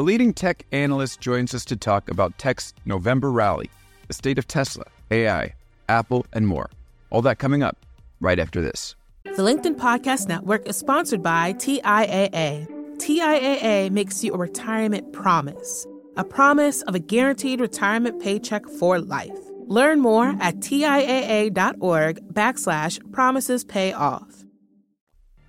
A 0.00 0.08
leading 0.10 0.32
tech 0.32 0.64
analyst 0.72 1.20
joins 1.20 1.52
us 1.52 1.62
to 1.66 1.76
talk 1.76 2.10
about 2.10 2.38
tech's 2.38 2.72
November 2.86 3.30
rally, 3.30 3.68
the 4.08 4.14
state 4.14 4.38
of 4.38 4.48
Tesla, 4.48 4.86
AI, 5.10 5.52
Apple, 5.90 6.24
and 6.32 6.46
more. 6.48 6.70
All 7.10 7.20
that 7.20 7.38
coming 7.38 7.62
up 7.62 7.76
right 8.18 8.38
after 8.38 8.62
this. 8.62 8.94
The 9.24 9.42
LinkedIn 9.42 9.76
Podcast 9.76 10.26
Network 10.26 10.66
is 10.66 10.78
sponsored 10.78 11.22
by 11.22 11.52
TIAA. 11.52 12.66
TIAA 12.96 13.90
makes 13.90 14.24
you 14.24 14.32
a 14.32 14.38
retirement 14.38 15.12
promise, 15.12 15.86
a 16.16 16.24
promise 16.24 16.80
of 16.80 16.94
a 16.94 16.98
guaranteed 16.98 17.60
retirement 17.60 18.22
paycheck 18.22 18.64
for 18.78 19.00
life. 19.00 19.38
Learn 19.66 20.00
more 20.00 20.34
at 20.40 20.60
TIAA.org 20.60 22.32
backslash 22.32 23.12
promises 23.12 23.64
pay 23.64 23.92
off. 23.92 24.44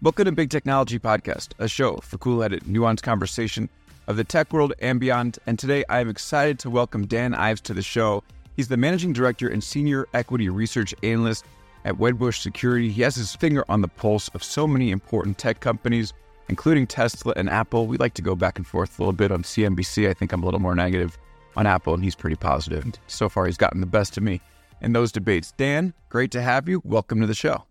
Welcome 0.02 0.26
to 0.26 0.32
Big 0.34 0.50
Technology 0.50 1.00
Podcast, 1.00 1.54
a 1.60 1.68
show 1.68 1.98
for 1.98 2.18
cool-headed, 2.18 2.64
nuanced 2.64 3.04
conversation 3.04 3.70
of 4.12 4.18
the 4.18 4.24
tech 4.26 4.52
world 4.52 4.74
and 4.80 5.00
beyond. 5.00 5.40
And 5.48 5.58
today 5.58 5.86
I 5.88 6.02
am 6.02 6.10
excited 6.10 6.60
to 6.60 6.70
welcome 6.70 7.08
Dan 7.08 7.34
Ives 7.34 7.62
to 7.62 7.74
the 7.74 7.82
show. 7.82 8.24
He's 8.58 8.68
the 8.68 8.76
managing 8.76 9.14
director 9.14 9.48
and 9.48 9.64
senior 9.64 10.06
equity 10.14 10.50
research 10.50 10.94
analyst 11.02 11.46
at 11.86 11.96
Wedbush 11.96 12.42
Security. 12.42 12.92
He 12.92 13.04
has 13.04 13.16
his 13.16 13.34
finger 13.34 13.64
on 13.70 13.80
the 13.80 13.88
pulse 13.88 14.28
of 14.34 14.44
so 14.44 14.68
many 14.68 14.92
important 14.92 15.38
tech 15.38 15.62
companies, 15.62 16.12
including 16.50 16.88
Tesla 16.88 17.34
and 17.38 17.50
Apple. 17.50 17.88
We 17.88 17.96
like 17.98 18.14
to 18.16 18.22
go 18.22 18.36
back 18.36 18.58
and 18.58 18.68
forth 18.68 19.00
a 19.00 19.02
little 19.02 19.14
bit 19.14 19.32
on 19.32 19.44
CNBC. 19.44 20.10
I 20.10 20.14
think 20.14 20.34
I'm 20.34 20.44
a 20.44 20.46
little 20.46 20.60
more 20.60 20.76
negative 20.76 21.18
on 21.56 21.66
Apple, 21.66 21.94
and 21.94 22.04
he's 22.04 22.16
pretty 22.16 22.36
positive. 22.36 22.86
So 23.08 23.30
far, 23.30 23.46
he's 23.46 23.58
gotten 23.58 23.80
the 23.80 23.88
best 23.88 24.18
of 24.18 24.24
me 24.24 24.42
in 24.82 24.92
those 24.92 25.14
debates. 25.14 25.54
Dan, 25.54 25.94
great 26.10 26.32
to 26.32 26.42
have 26.42 26.68
you. 26.68 26.82
Welcome 26.84 27.22
to 27.22 27.28
the 27.28 27.34
show. 27.34 27.64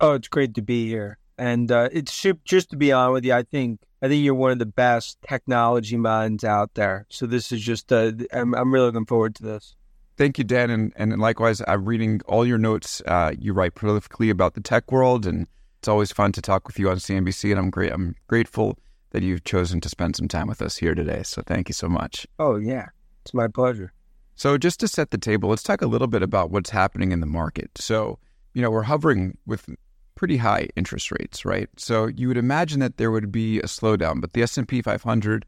Oh, 0.00 0.14
it's 0.14 0.28
great 0.28 0.54
to 0.54 0.62
be 0.62 0.88
here. 0.88 1.18
And 1.36 1.70
uh, 1.70 1.90
it's 1.92 2.24
just 2.46 2.70
to 2.70 2.76
be 2.76 2.92
on 2.92 3.12
with 3.12 3.26
you. 3.26 3.34
I 3.34 3.42
think 3.42 3.80
I 4.02 4.08
think 4.08 4.24
you're 4.24 4.34
one 4.34 4.50
of 4.50 4.58
the 4.58 4.66
best 4.66 5.16
technology 5.26 5.96
minds 5.96 6.42
out 6.42 6.74
there. 6.74 7.06
So 7.08 7.24
this 7.24 7.52
is 7.52 7.62
just 7.62 7.92
uh, 7.92 8.10
I'm, 8.32 8.52
I'm 8.52 8.74
really 8.74 8.86
looking 8.86 9.06
forward 9.06 9.36
to 9.36 9.44
this. 9.44 9.76
Thank 10.16 10.38
you, 10.38 10.44
Dan, 10.44 10.70
and, 10.70 10.92
and 10.96 11.18
likewise, 11.18 11.62
I'm 11.66 11.84
reading 11.84 12.20
all 12.26 12.44
your 12.44 12.58
notes. 12.58 13.00
Uh, 13.06 13.32
you 13.38 13.52
write 13.52 13.74
prolifically 13.74 14.28
about 14.28 14.54
the 14.54 14.60
tech 14.60 14.90
world, 14.92 15.24
and 15.24 15.46
it's 15.78 15.88
always 15.88 16.12
fun 16.12 16.32
to 16.32 16.42
talk 16.42 16.66
with 16.66 16.78
you 16.78 16.90
on 16.90 16.96
CNBC. 16.96 17.50
And 17.50 17.58
I'm 17.58 17.70
great. 17.70 17.92
I'm 17.92 18.16
grateful 18.26 18.76
that 19.10 19.22
you've 19.22 19.44
chosen 19.44 19.80
to 19.80 19.88
spend 19.88 20.16
some 20.16 20.28
time 20.28 20.48
with 20.48 20.60
us 20.60 20.76
here 20.76 20.94
today. 20.94 21.22
So 21.22 21.42
thank 21.46 21.68
you 21.68 21.72
so 21.72 21.88
much. 21.88 22.26
Oh 22.38 22.56
yeah, 22.56 22.88
it's 23.22 23.32
my 23.32 23.46
pleasure. 23.46 23.92
So 24.34 24.58
just 24.58 24.80
to 24.80 24.88
set 24.88 25.12
the 25.12 25.18
table, 25.18 25.48
let's 25.48 25.62
talk 25.62 25.80
a 25.80 25.86
little 25.86 26.08
bit 26.08 26.22
about 26.22 26.50
what's 26.50 26.70
happening 26.70 27.12
in 27.12 27.20
the 27.20 27.26
market. 27.26 27.70
So 27.76 28.18
you 28.54 28.60
know, 28.60 28.70
we're 28.70 28.82
hovering 28.82 29.38
with 29.46 29.68
pretty 30.14 30.36
high 30.36 30.68
interest 30.76 31.10
rates, 31.10 31.44
right? 31.44 31.68
So 31.76 32.06
you 32.06 32.28
would 32.28 32.36
imagine 32.36 32.80
that 32.80 32.96
there 32.96 33.10
would 33.10 33.32
be 33.32 33.58
a 33.58 33.64
slowdown, 33.64 34.20
but 34.20 34.32
the 34.32 34.42
S&P 34.42 34.82
500 34.82 35.44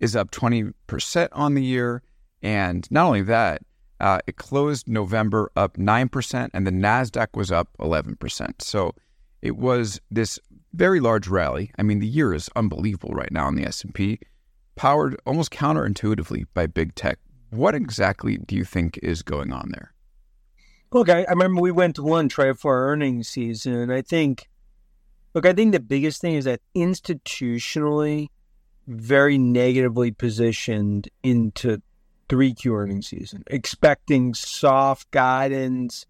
is 0.00 0.16
up 0.16 0.30
20% 0.30 1.28
on 1.32 1.54
the 1.54 1.62
year, 1.62 2.02
and 2.42 2.90
not 2.90 3.06
only 3.06 3.22
that, 3.22 3.62
uh, 4.00 4.18
it 4.26 4.36
closed 4.36 4.88
November 4.88 5.50
up 5.56 5.76
9%, 5.76 6.50
and 6.52 6.66
the 6.66 6.72
Nasdaq 6.72 7.28
was 7.34 7.52
up 7.52 7.68
11%. 7.78 8.60
So 8.60 8.94
it 9.42 9.56
was 9.56 10.00
this 10.10 10.38
very 10.74 11.00
large 11.00 11.28
rally. 11.28 11.70
I 11.78 11.82
mean, 11.82 12.00
the 12.00 12.06
year 12.06 12.34
is 12.34 12.50
unbelievable 12.56 13.14
right 13.14 13.30
now 13.30 13.48
in 13.48 13.54
the 13.54 13.64
S&P, 13.64 14.18
powered 14.74 15.20
almost 15.24 15.50
counterintuitively 15.52 16.46
by 16.54 16.66
big 16.66 16.94
tech. 16.94 17.18
What 17.50 17.74
exactly 17.74 18.38
do 18.38 18.56
you 18.56 18.64
think 18.64 18.98
is 19.02 19.22
going 19.22 19.52
on 19.52 19.70
there? 19.70 19.92
Look, 20.92 21.08
I, 21.08 21.22
I 21.24 21.30
remember 21.30 21.60
we 21.60 21.70
went 21.70 21.96
to 21.96 22.02
lunch 22.02 22.36
right 22.36 22.56
for 22.56 22.90
earnings 22.90 23.28
season, 23.28 23.90
I 23.90 24.02
think, 24.02 24.50
look, 25.34 25.46
I 25.46 25.54
think 25.54 25.72
the 25.72 25.80
biggest 25.80 26.20
thing 26.20 26.34
is 26.34 26.44
that 26.44 26.60
institutionally, 26.76 28.28
very 28.86 29.38
negatively 29.38 30.10
positioned 30.10 31.08
into 31.22 31.80
3Q 32.28 32.72
earnings 32.72 33.06
season, 33.06 33.42
expecting 33.46 34.34
soft 34.34 35.10
guidance, 35.10 36.04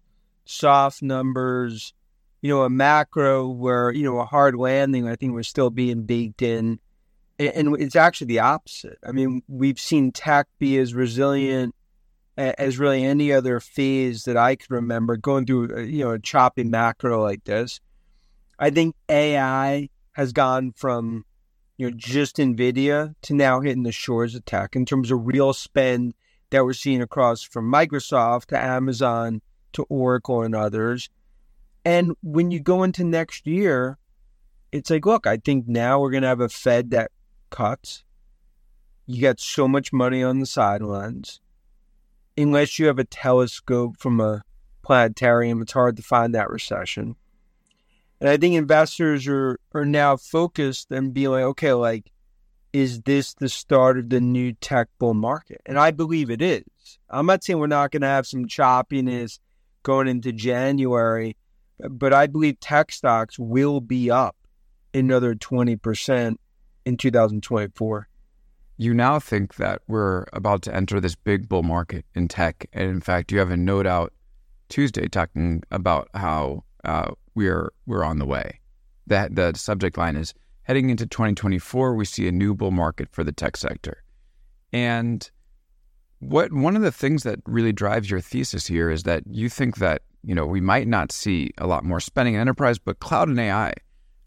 soft 0.45 1.01
numbers, 1.01 1.93
you 2.41 2.49
know, 2.49 2.63
a 2.63 2.69
macro 2.69 3.47
where, 3.47 3.91
you 3.91 4.03
know, 4.03 4.19
a 4.19 4.25
hard 4.25 4.55
landing, 4.55 5.07
I 5.07 5.15
think 5.15 5.33
we're 5.33 5.43
still 5.43 5.69
being 5.69 6.03
baked 6.03 6.41
in. 6.41 6.79
And 7.39 7.75
it's 7.79 7.95
actually 7.95 8.27
the 8.27 8.39
opposite. 8.39 8.99
I 9.07 9.11
mean, 9.11 9.43
we've 9.47 9.79
seen 9.79 10.11
tech 10.11 10.47
be 10.59 10.77
as 10.77 10.93
resilient 10.93 11.73
as 12.37 12.79
really 12.79 13.03
any 13.03 13.31
other 13.31 13.59
phase 13.59 14.23
that 14.23 14.37
I 14.37 14.55
can 14.55 14.73
remember 14.75 15.17
going 15.17 15.45
through, 15.45 15.75
uh, 15.75 15.81
you 15.81 16.03
know, 16.03 16.11
a 16.11 16.19
choppy 16.19 16.63
macro 16.63 17.21
like 17.21 17.43
this. 17.43 17.79
I 18.57 18.69
think 18.69 18.95
AI 19.09 19.89
has 20.13 20.33
gone 20.33 20.73
from, 20.75 21.25
you 21.77 21.89
know, 21.89 21.95
just 21.95 22.37
NVIDIA 22.37 23.13
to 23.23 23.33
now 23.33 23.61
hitting 23.61 23.83
the 23.83 23.91
shores 23.91 24.35
of 24.35 24.45
tech 24.45 24.75
in 24.75 24.85
terms 24.85 25.11
of 25.11 25.25
real 25.25 25.53
spend 25.53 26.13
that 26.49 26.63
we're 26.63 26.73
seeing 26.73 27.01
across 27.01 27.43
from 27.43 27.71
Microsoft 27.71 28.47
to 28.47 28.59
Amazon 28.59 29.41
to 29.73 29.83
Oracle 29.83 30.43
and 30.43 30.55
others. 30.55 31.09
And 31.85 32.15
when 32.21 32.51
you 32.51 32.59
go 32.59 32.83
into 32.83 33.03
next 33.03 33.45
year, 33.45 33.97
it's 34.71 34.89
like, 34.89 35.05
look, 35.05 35.27
I 35.27 35.37
think 35.37 35.67
now 35.67 35.99
we're 35.99 36.11
going 36.11 36.23
to 36.23 36.29
have 36.29 36.39
a 36.39 36.49
Fed 36.49 36.91
that 36.91 37.11
cuts. 37.49 38.03
You 39.05 39.21
got 39.21 39.39
so 39.39 39.67
much 39.67 39.91
money 39.91 40.23
on 40.23 40.39
the 40.39 40.45
sidelines 40.45 41.41
unless 42.37 42.79
you 42.79 42.87
have 42.87 42.99
a 42.99 43.03
telescope 43.03 43.97
from 43.99 44.19
a 44.19 44.43
planetarium, 44.83 45.61
it's 45.61 45.71
hard 45.71 45.97
to 45.97 46.03
find 46.03 46.35
that 46.35 46.49
recession. 46.49 47.15
And 48.19 48.29
I 48.29 48.37
think 48.37 48.55
investors 48.55 49.27
are, 49.27 49.59
are 49.73 49.85
now 49.85 50.17
focused 50.17 50.91
and 50.91 51.13
being 51.13 51.31
like, 51.31 51.43
okay, 51.43 51.73
like, 51.73 52.11
is 52.71 53.01
this 53.01 53.33
the 53.35 53.49
start 53.49 53.99
of 53.99 54.09
the 54.09 54.21
new 54.21 54.53
tech 54.53 54.87
bull 54.97 55.13
market? 55.13 55.61
And 55.65 55.77
I 55.77 55.91
believe 55.91 56.29
it 56.29 56.41
is. 56.41 56.63
I'm 57.09 57.25
not 57.25 57.43
saying 57.43 57.59
we're 57.59 57.67
not 57.67 57.91
going 57.91 58.01
to 58.01 58.07
have 58.07 58.25
some 58.25 58.45
choppiness 58.45 59.39
going 59.83 60.07
into 60.07 60.31
January, 60.31 61.35
but 61.79 62.13
I 62.13 62.27
believe 62.27 62.59
tech 62.59 62.91
stocks 62.91 63.37
will 63.37 63.81
be 63.81 64.09
up 64.09 64.35
another 64.93 65.35
20% 65.35 66.35
in 66.85 66.97
2024 66.97 68.07
you 68.83 68.93
now 68.93 69.17
think 69.17 69.55
that 69.55 69.81
we're 69.87 70.25
about 70.33 70.61
to 70.63 70.75
enter 70.75 70.99
this 70.99 71.15
big 71.15 71.47
bull 71.47 71.63
market 71.63 72.05
in 72.15 72.27
tech. 72.27 72.67
And 72.73 72.89
in 72.89 72.99
fact, 72.99 73.31
you 73.31 73.39
have 73.39 73.49
a 73.49 73.57
note 73.57 73.87
out 73.87 74.13
Tuesday 74.67 75.07
talking 75.07 75.63
about 75.71 76.09
how 76.13 76.63
uh, 76.83 77.11
we're 77.33 77.71
we're 77.85 78.03
on 78.03 78.19
the 78.19 78.25
way. 78.25 78.59
That 79.07 79.35
the 79.35 79.53
subject 79.55 79.97
line 79.97 80.15
is 80.15 80.33
heading 80.63 80.89
into 80.89 81.05
2024. 81.05 81.95
We 81.95 82.05
see 82.05 82.27
a 82.27 82.31
new 82.31 82.53
bull 82.53 82.71
market 82.71 83.09
for 83.11 83.23
the 83.23 83.31
tech 83.31 83.57
sector, 83.57 84.03
and 84.71 85.29
what 86.19 86.51
one 86.51 86.75
of 86.75 86.81
the 86.81 86.91
things 86.91 87.23
that 87.23 87.39
really 87.45 87.73
drives 87.73 88.09
your 88.09 88.21
thesis 88.21 88.65
here 88.67 88.89
is 88.89 89.03
that 89.03 89.23
you 89.29 89.49
think 89.49 89.77
that 89.77 90.01
you 90.23 90.35
know 90.35 90.45
we 90.45 90.61
might 90.61 90.87
not 90.87 91.11
see 91.11 91.51
a 91.57 91.67
lot 91.67 91.83
more 91.83 91.99
spending 91.99 92.35
in 92.35 92.41
enterprise, 92.41 92.79
but 92.79 92.99
cloud 92.99 93.27
and 93.27 93.39
AI 93.39 93.73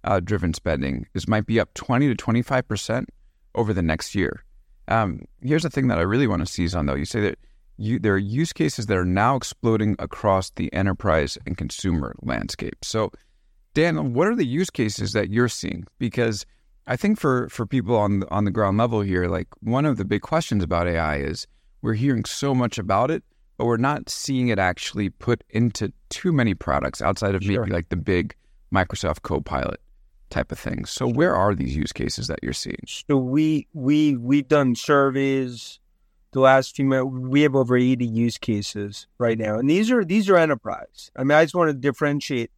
uh, 0.04 0.20
driven 0.20 0.54
spending 0.54 1.06
is 1.14 1.28
might 1.28 1.46
be 1.46 1.58
up 1.58 1.72
20 1.74 2.08
to 2.08 2.14
25 2.14 2.68
percent 2.68 3.08
over 3.54 3.72
the 3.72 3.82
next 3.82 4.14
year. 4.14 4.44
Um, 4.88 5.22
here's 5.42 5.62
the 5.62 5.70
thing 5.70 5.88
that 5.88 5.98
I 5.98 6.02
really 6.02 6.26
want 6.26 6.46
to 6.46 6.52
seize 6.52 6.74
on, 6.74 6.86
though. 6.86 6.94
You 6.94 7.04
say 7.04 7.20
that 7.20 7.38
you, 7.78 7.98
there 7.98 8.14
are 8.14 8.18
use 8.18 8.52
cases 8.52 8.86
that 8.86 8.96
are 8.96 9.04
now 9.04 9.36
exploding 9.36 9.96
across 9.98 10.50
the 10.50 10.72
enterprise 10.72 11.36
and 11.46 11.56
consumer 11.56 12.14
landscape. 12.22 12.76
So, 12.82 13.10
Dan, 13.74 14.14
what 14.14 14.28
are 14.28 14.34
the 14.34 14.46
use 14.46 14.70
cases 14.70 15.12
that 15.12 15.30
you're 15.30 15.48
seeing? 15.48 15.86
Because 15.98 16.46
I 16.86 16.96
think 16.96 17.18
for 17.18 17.48
for 17.48 17.66
people 17.66 17.96
on 17.96 18.24
on 18.30 18.44
the 18.44 18.50
ground 18.50 18.78
level 18.78 19.00
here, 19.00 19.26
like 19.26 19.48
one 19.60 19.84
of 19.84 19.96
the 19.96 20.04
big 20.04 20.22
questions 20.22 20.62
about 20.62 20.88
AI 20.88 21.16
is 21.18 21.46
we're 21.82 21.94
hearing 21.94 22.24
so 22.24 22.54
much 22.54 22.78
about 22.78 23.10
it, 23.10 23.22
but 23.58 23.66
we're 23.66 23.76
not 23.76 24.08
seeing 24.08 24.48
it 24.48 24.58
actually 24.58 25.10
put 25.10 25.44
into 25.50 25.92
too 26.08 26.32
many 26.32 26.54
products 26.54 27.02
outside 27.02 27.34
of 27.34 27.42
sure. 27.42 27.60
maybe 27.60 27.72
like 27.72 27.88
the 27.90 27.96
big 27.96 28.34
Microsoft 28.72 29.22
Copilot 29.22 29.80
type 30.30 30.52
of 30.52 30.58
things. 30.58 30.90
So 30.90 31.06
where 31.06 31.34
are 31.34 31.54
these 31.54 31.76
use 31.76 31.92
cases 31.92 32.26
that 32.28 32.40
you're 32.42 32.52
seeing? 32.52 32.84
So 32.86 33.16
we 33.16 33.66
we 33.72 34.16
we've 34.16 34.48
done 34.48 34.74
surveys 34.74 35.80
the 36.32 36.40
last 36.40 36.76
few 36.76 36.84
months. 36.84 37.12
We 37.12 37.42
have 37.42 37.54
over 37.54 37.76
80 37.76 38.04
use 38.04 38.38
cases 38.38 39.06
right 39.18 39.38
now, 39.38 39.58
and 39.58 39.68
these 39.70 39.90
are 39.90 40.04
these 40.04 40.28
are 40.28 40.36
enterprise. 40.36 41.10
I 41.16 41.24
mean, 41.24 41.36
I 41.36 41.44
just 41.44 41.54
want 41.54 41.70
to 41.70 41.74
differentiate. 41.74 42.50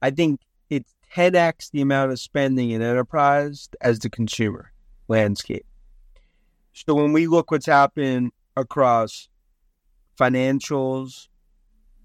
I 0.00 0.10
think 0.10 0.40
it's 0.68 0.94
10x 1.14 1.70
the 1.70 1.80
amount 1.80 2.12
of 2.12 2.18
spending 2.18 2.70
in 2.70 2.82
enterprise 2.82 3.68
as 3.80 3.98
the 4.00 4.10
consumer 4.10 4.72
landscape. 5.08 5.66
So 6.72 6.94
when 6.94 7.12
we 7.12 7.26
look 7.26 7.50
what's 7.50 7.66
happened 7.66 8.32
across 8.56 9.28
financials, 10.18 11.28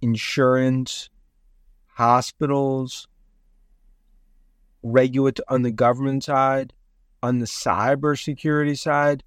insurance, 0.02 1.10
hospitals, 1.88 3.08
regulate 4.92 5.40
on 5.48 5.62
the 5.62 5.72
government 5.72 6.24
side, 6.24 6.74
on 7.24 7.40
the 7.40 7.46
cybersecurity 7.46 8.78
side, 8.78 9.24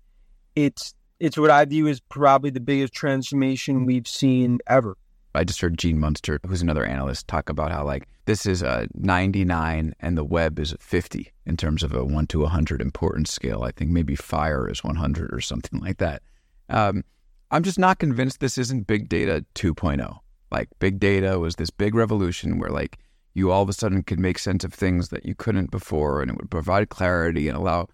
it's 0.56 0.94
it's 1.18 1.36
what 1.36 1.50
I 1.50 1.64
view 1.66 1.86
as 1.86 2.00
probably 2.00 2.50
the 2.50 2.60
biggest 2.60 2.94
transformation 2.94 3.84
we've 3.84 4.08
seen 4.08 4.58
ever 4.66 4.96
I 5.34 5.44
just 5.44 5.60
heard 5.60 5.78
Gene 5.78 5.98
Munster, 5.98 6.40
who's 6.46 6.62
another 6.62 6.84
analyst, 6.84 7.28
talk 7.28 7.48
about 7.48 7.70
how 7.70 7.84
like 7.84 8.08
this 8.24 8.46
is 8.46 8.62
a 8.62 8.88
99 8.94 9.94
and 10.00 10.18
the 10.18 10.24
web 10.24 10.58
is 10.58 10.72
a 10.72 10.78
50 10.78 11.32
in 11.46 11.56
terms 11.56 11.82
of 11.82 11.94
a 11.94 12.04
one 12.04 12.26
to 12.28 12.40
100 12.40 12.80
importance 12.80 13.30
scale. 13.32 13.62
I 13.62 13.70
think 13.70 13.90
maybe 13.90 14.16
fire 14.16 14.68
is 14.68 14.82
100 14.82 15.32
or 15.32 15.40
something 15.40 15.80
like 15.80 15.98
that. 15.98 16.22
Um, 16.68 17.04
I'm 17.52 17.62
just 17.62 17.78
not 17.78 17.98
convinced 17.98 18.40
this 18.40 18.58
isn't 18.58 18.86
big 18.86 19.08
data 19.08 19.44
2.0. 19.54 20.18
Like 20.50 20.68
big 20.80 20.98
data 20.98 21.38
was 21.38 21.56
this 21.56 21.70
big 21.70 21.94
revolution 21.94 22.58
where 22.58 22.70
like 22.70 22.98
you 23.34 23.50
all 23.50 23.62
of 23.62 23.68
a 23.68 23.72
sudden 23.72 24.02
could 24.02 24.18
make 24.18 24.38
sense 24.38 24.64
of 24.64 24.72
things 24.72 25.08
that 25.08 25.24
you 25.24 25.34
couldn't 25.34 25.70
before, 25.70 26.20
and 26.20 26.30
it 26.30 26.36
would 26.36 26.50
provide 26.50 26.88
clarity 26.88 27.48
and 27.48 27.56
allow 27.56 27.88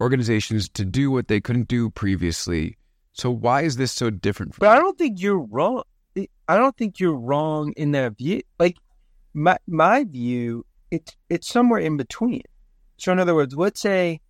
organizations 0.00 0.68
to 0.70 0.84
do 0.84 1.10
what 1.10 1.28
they 1.28 1.40
couldn't 1.40 1.68
do 1.68 1.90
previously. 1.90 2.76
So 3.12 3.30
why 3.30 3.62
is 3.62 3.76
this 3.76 3.92
so 3.92 4.10
different? 4.10 4.58
But 4.58 4.68
I 4.68 4.78
don't 4.78 4.98
think 4.98 5.20
you're 5.20 5.38
wrong. 5.38 5.82
I 6.16 6.56
don't 6.56 6.76
think 6.76 7.00
you're 7.00 7.16
wrong 7.16 7.72
in 7.76 7.92
that 7.92 8.16
view. 8.16 8.42
Like 8.58 8.76
my 9.34 9.56
my 9.66 10.04
view, 10.04 10.64
it's 10.90 11.16
it's 11.28 11.48
somewhere 11.48 11.80
in 11.80 11.96
between. 11.96 12.42
So 12.98 13.12
in 13.12 13.18
other 13.18 13.34
words, 13.34 13.54
let's 13.54 13.80
say 13.80 14.20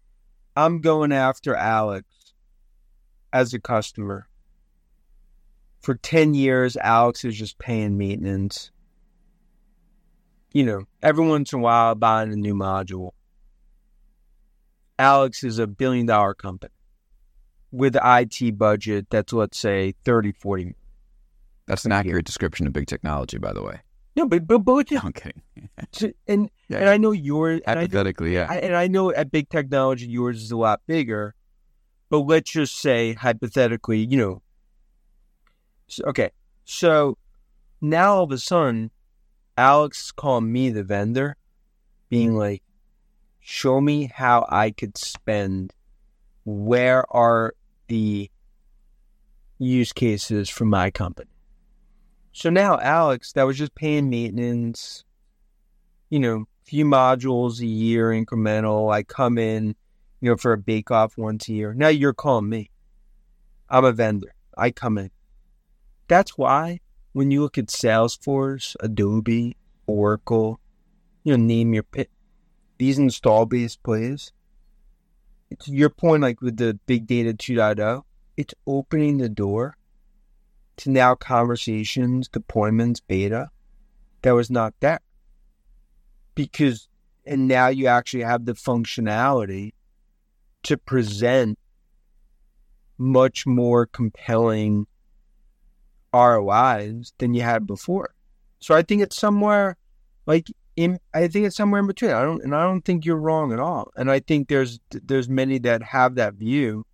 I'm 0.57 0.81
going 0.81 1.13
after 1.13 1.55
Alex 1.55 2.07
as 3.33 3.53
a 3.55 3.61
customer. 3.61 4.29
For 5.83 5.95
10 5.95 6.35
years, 6.35 6.77
Alex 6.79 7.25
is 7.25 7.39
just 7.39 7.59
paying 7.59 7.97
maintenance. 7.97 8.73
You 10.53 10.65
know, 10.65 10.85
every 11.03 11.27
once 11.27 11.53
in 11.53 11.59
a 11.59 11.63
while 11.63 11.95
buying 11.95 12.33
a 12.33 12.37
new 12.37 12.55
module. 12.55 13.11
Alex 14.99 15.45
is 15.45 15.59
a 15.59 15.67
billion 15.67 16.07
dollar 16.07 16.33
company 16.33 16.73
with 17.71 17.97
an 17.97 18.03
IT 18.05 18.57
budget 18.57 19.07
that's 19.11 19.33
let's 19.33 19.59
say 19.59 19.95
30, 20.05 20.33
40 20.33 20.75
That's 21.67 21.85
an 21.85 21.93
accurate 21.93 22.25
description 22.25 22.67
of 22.67 22.73
big 22.73 22.87
technology, 22.87 23.37
by 23.37 23.53
the 23.53 23.63
way. 23.63 23.81
No, 24.17 24.27
but 24.27 24.47
but, 24.47 24.61
but 24.61 24.91
I'm 24.93 25.13
kidding. 25.13 25.43
and 26.27 26.51
Yeah, 26.69 26.79
and 26.79 26.89
I 26.89 26.97
know 26.97 27.13
yours 27.13 27.61
and 27.67 27.79
I, 27.79 27.83
Hypothetically, 27.83 28.35
yeah. 28.35 28.47
I, 28.51 28.57
and 28.57 28.75
I 28.75 28.89
know 28.89 29.13
at 29.13 29.31
big 29.31 29.49
technology 29.49 30.07
yours 30.07 30.43
is 30.43 30.51
a 30.51 30.57
lot 30.57 30.81
bigger, 30.89 31.35
but 32.09 32.21
let's 32.21 32.51
just 32.51 32.81
say 32.81 33.13
hypothetically, 33.13 34.01
you 34.01 34.17
know. 34.17 34.43
So, 35.87 36.03
okay, 36.07 36.31
so 36.65 37.19
now 37.81 38.17
all 38.17 38.25
of 38.25 38.33
a 38.33 38.39
sudden, 38.39 38.91
Alex 39.57 40.07
is 40.07 40.13
calling 40.13 40.53
me 40.53 40.71
the 40.71 40.85
vendor, 40.85 41.37
being 42.09 42.31
mm-hmm. 42.31 42.39
like, 42.39 42.63
"Show 43.41 43.81
me 43.81 44.11
how 44.15 44.47
I 44.49 44.71
could 44.71 44.97
spend. 44.99 45.73
Where 46.45 47.05
are 47.15 47.55
the 47.89 48.31
use 49.59 49.93
cases 49.93 50.49
for 50.49 50.65
my 50.65 50.91
company?" 50.91 51.31
So 52.33 52.51
now 52.51 52.79
Alex, 52.79 53.33
that 53.33 53.45
was 53.45 53.57
just 53.57 53.75
paying 53.75 54.11
maintenance, 54.11 55.05
you 56.11 56.19
know, 56.19 56.45
few 56.65 56.85
modules 56.85 57.61
a 57.61 57.67
year 57.67 58.11
incremental. 58.11 58.93
I 58.93 59.05
come 59.05 59.39
in, 59.39 59.75
you 60.21 60.31
know, 60.31 60.37
for 60.37 60.53
a 60.53 60.59
bake 60.59 60.91
off 60.91 61.17
once 61.17 61.49
a 61.49 61.53
year. 61.53 61.73
Now 61.73 61.89
you're 61.89 62.13
calling 62.13 62.49
me. 62.49 62.71
I'm 63.71 63.85
a 63.85 63.93
vendor. 63.93 64.35
I 64.57 64.71
come 64.71 64.99
in. 64.99 65.11
That's 66.09 66.37
why 66.37 66.81
when 67.17 67.31
you 67.31 67.41
look 67.41 67.57
at 67.57 67.69
Salesforce, 67.69 68.77
Adobe, 68.81 69.57
Oracle, 69.87 70.61
you 71.25 71.35
know, 71.35 71.43
name 71.43 71.73
your 71.73 71.83
pit, 71.83 72.11
these 72.77 72.99
install 72.99 73.47
based 73.47 73.83
plays. 73.83 74.33
It's 75.49 75.67
your 75.67 75.89
point, 75.89 76.21
like 76.21 76.43
with 76.43 76.59
the 76.59 76.79
big 76.85 77.07
data 77.07 77.33
2.0, 77.33 78.03
it's 78.37 78.53
opening 78.67 79.17
the 79.17 79.31
door 79.31 79.79
to 80.77 80.91
now 80.91 81.15
conversations, 81.15 82.29
deployments, 82.29 83.01
beta 83.09 83.49
that 84.21 84.33
was 84.33 84.51
not 84.51 84.75
there. 84.81 85.01
Because, 86.35 86.87
and 87.25 87.49
now 87.49 87.69
you 87.69 87.87
actually 87.87 88.25
have 88.25 88.45
the 88.45 88.53
functionality 88.53 89.73
to 90.65 90.77
present 90.77 91.59
much 92.99 93.47
more 93.47 93.87
compelling 93.87 94.87
ROIs 96.13 97.13
than 97.19 97.35
you 97.35 97.43
had 97.43 97.67
before. 97.67 98.15
So 98.61 98.75
I 98.75 98.83
think 98.83 99.03
it's 99.03 99.17
somewhere 99.17 99.77
like 100.27 100.49
in, 100.77 100.99
I 101.15 101.29
think 101.29 101.47
it's 101.47 101.57
somewhere 101.57 101.81
in 101.81 101.87
between. 101.87 102.13
I 102.13 102.23
don't, 102.23 102.43
and 102.43 102.55
I 102.55 102.63
don't 102.63 102.83
think 102.83 103.05
you're 103.05 103.17
wrong 103.17 103.53
at 103.53 103.61
all. 103.61 103.91
And 103.97 104.11
I 104.11 104.21
think 104.21 104.49
there's 104.49 104.79
there's 104.91 105.29
many 105.29 105.59
that 105.59 105.83
have 105.83 106.15
that 106.17 106.35
view, 106.35 106.85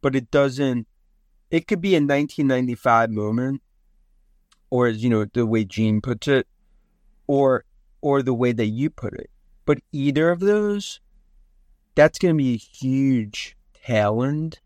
but 0.00 0.14
it 0.14 0.30
doesn't 0.30 0.86
it 1.50 1.68
could 1.68 1.82
be 1.82 1.94
a 1.94 2.00
1995 2.00 3.10
moment, 3.10 3.62
or 4.70 4.86
as 4.86 5.04
you 5.04 5.10
know 5.10 5.26
the 5.32 5.46
way 5.46 5.64
Gene 5.64 6.00
puts 6.00 6.26
it, 6.26 6.46
or 7.26 7.64
or 8.00 8.22
the 8.22 8.34
way 8.34 8.52
that 8.52 8.66
you 8.66 8.90
put 8.90 9.14
it. 9.14 9.30
But 9.64 9.78
either 9.92 10.30
of 10.30 10.40
those, 10.40 11.00
that's 11.94 12.18
going 12.18 12.34
to 12.34 12.38
be 12.38 12.54
a 12.54 12.56
huge 12.56 13.56
tailwind 13.86 14.56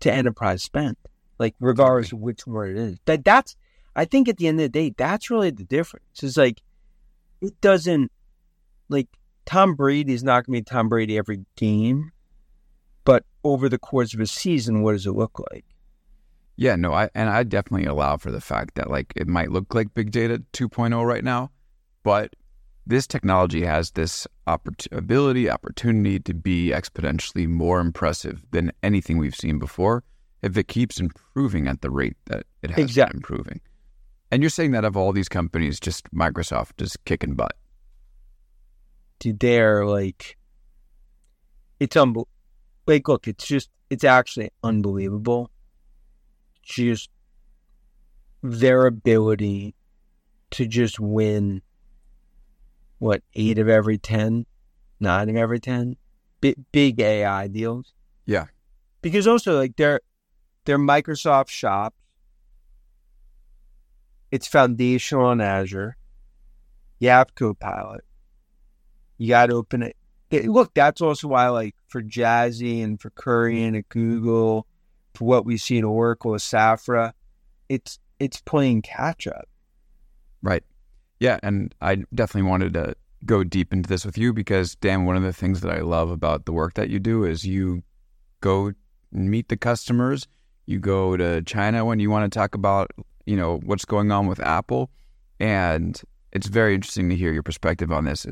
to 0.00 0.12
enterprise 0.12 0.62
spend. 0.62 0.96
Like 1.38 1.54
regardless 1.60 2.12
of 2.12 2.20
which 2.20 2.46
one 2.46 2.70
it 2.70 2.76
is, 2.76 2.98
that 3.06 3.24
that's 3.24 3.56
I 3.94 4.04
think 4.04 4.28
at 4.28 4.38
the 4.38 4.48
end 4.48 4.58
of 4.60 4.64
the 4.64 4.68
day, 4.68 4.94
that's 4.96 5.30
really 5.30 5.50
the 5.50 5.64
difference. 5.64 6.22
It's 6.22 6.36
like 6.36 6.62
it 7.40 7.60
doesn't 7.60 8.10
like 8.88 9.08
Tom 9.44 9.74
Brady 9.74 10.12
is 10.12 10.22
not 10.22 10.46
going 10.46 10.56
to 10.56 10.60
be 10.60 10.62
Tom 10.62 10.88
Brady 10.88 11.18
every 11.18 11.44
game, 11.56 12.12
but 13.04 13.24
over 13.44 13.68
the 13.68 13.78
course 13.78 14.14
of 14.14 14.20
a 14.20 14.26
season, 14.26 14.82
what 14.82 14.92
does 14.92 15.06
it 15.06 15.12
look 15.12 15.40
like? 15.50 15.64
Yeah, 16.56 16.76
no, 16.76 16.92
I 16.92 17.10
and 17.14 17.28
I 17.28 17.42
definitely 17.42 17.86
allow 17.86 18.16
for 18.16 18.30
the 18.30 18.40
fact 18.40 18.76
that 18.76 18.90
like 18.90 19.12
it 19.16 19.26
might 19.26 19.50
look 19.50 19.74
like 19.74 19.94
big 19.94 20.10
data 20.10 20.42
2.0 20.52 21.04
right 21.04 21.24
now, 21.24 21.50
but 22.02 22.34
this 22.86 23.06
technology 23.06 23.64
has 23.64 23.92
this 23.92 24.26
oppor- 24.46 24.90
ability, 24.92 25.48
opportunity 25.48 26.18
to 26.20 26.34
be 26.34 26.70
exponentially 26.70 27.46
more 27.46 27.80
impressive 27.80 28.44
than 28.50 28.72
anything 28.82 29.18
we've 29.18 29.36
seen 29.36 29.58
before 29.58 30.02
if 30.42 30.56
it 30.56 30.68
keeps 30.68 30.98
improving 31.00 31.68
at 31.68 31.80
the 31.80 31.90
rate 31.90 32.16
that 32.26 32.44
it 32.62 32.70
has 32.70 32.84
Exactly. 32.84 33.12
been 33.12 33.18
improving. 33.18 33.60
And 34.30 34.42
you're 34.42 34.50
saying 34.50 34.72
that 34.72 34.84
of 34.84 34.96
all 34.96 35.12
these 35.12 35.28
companies, 35.28 35.78
just 35.78 36.10
Microsoft 36.12 36.80
is 36.82 36.96
kicking 37.04 37.34
butt. 37.34 37.54
Dude, 39.18 39.38
they're 39.38 39.86
like, 39.86 40.36
it's 41.78 41.94
unbel. 41.96 42.24
Like, 42.86 43.06
look, 43.08 43.28
it's 43.28 43.46
just, 43.46 43.70
it's 43.90 44.04
actually 44.04 44.50
unbelievable. 44.64 45.50
Just 46.62 47.10
their 48.42 48.86
ability 48.86 49.74
to 50.52 50.66
just 50.66 50.98
win, 50.98 51.62
what, 52.98 53.22
eight 53.34 53.58
of 53.58 53.68
every 53.68 53.98
10, 53.98 54.46
nine 54.98 55.28
of 55.28 55.36
every 55.36 55.60
10 55.60 55.96
big, 56.40 56.56
big 56.72 57.00
AI 57.00 57.46
deals. 57.48 57.92
Yeah. 58.26 58.46
Because 59.02 59.26
also, 59.26 59.56
like, 59.58 59.76
they're, 59.76 60.00
they're 60.64 60.78
Microsoft 60.78 61.48
shops. 61.48 61.96
It's 64.30 64.46
foundational 64.46 65.26
on 65.26 65.40
Azure. 65.40 65.96
You 66.98 67.10
have 67.10 67.34
Copilot. 67.34 68.04
You 69.18 69.28
got 69.28 69.46
to 69.46 69.54
open 69.54 69.82
it. 69.82 69.96
it. 70.30 70.46
Look, 70.46 70.72
that's 70.74 71.00
also 71.00 71.28
why, 71.28 71.48
like, 71.48 71.74
for 71.88 72.00
Jassy 72.00 72.80
and 72.80 73.00
for 73.00 73.10
Curry 73.10 73.62
and 73.62 73.76
at 73.76 73.88
Google, 73.88 74.66
for 75.14 75.24
what 75.24 75.44
we 75.44 75.58
see 75.58 75.78
at 75.78 75.84
Oracle, 75.84 76.32
Safra, 76.32 77.12
it's 77.68 77.98
it's 78.18 78.40
playing 78.40 78.82
catch 78.82 79.26
up. 79.26 79.48
Right. 80.42 80.62
Yeah, 81.20 81.38
and 81.42 81.74
I 81.80 82.04
definitely 82.14 82.48
wanted 82.48 82.74
to 82.74 82.94
go 83.24 83.44
deep 83.44 83.72
into 83.72 83.88
this 83.88 84.04
with 84.04 84.18
you 84.18 84.32
because 84.32 84.74
Dan, 84.76 85.04
one 85.04 85.16
of 85.16 85.22
the 85.22 85.32
things 85.32 85.60
that 85.60 85.72
I 85.72 85.80
love 85.80 86.10
about 86.10 86.46
the 86.46 86.52
work 86.52 86.74
that 86.74 86.90
you 86.90 86.98
do 86.98 87.24
is 87.24 87.44
you 87.44 87.82
go 88.40 88.72
meet 89.12 89.48
the 89.48 89.56
customers, 89.56 90.26
you 90.66 90.78
go 90.78 91.16
to 91.16 91.42
China 91.42 91.84
when 91.84 91.98
you 91.98 92.10
want 92.10 92.30
to 92.30 92.38
talk 92.38 92.54
about, 92.54 92.90
you 93.26 93.36
know, 93.36 93.58
what's 93.64 93.84
going 93.84 94.10
on 94.12 94.26
with 94.26 94.40
Apple, 94.40 94.90
and 95.40 96.00
it's 96.32 96.46
very 96.46 96.74
interesting 96.74 97.08
to 97.10 97.16
hear 97.16 97.32
your 97.32 97.42
perspective 97.42 97.92
on 97.92 98.04
this, 98.04 98.26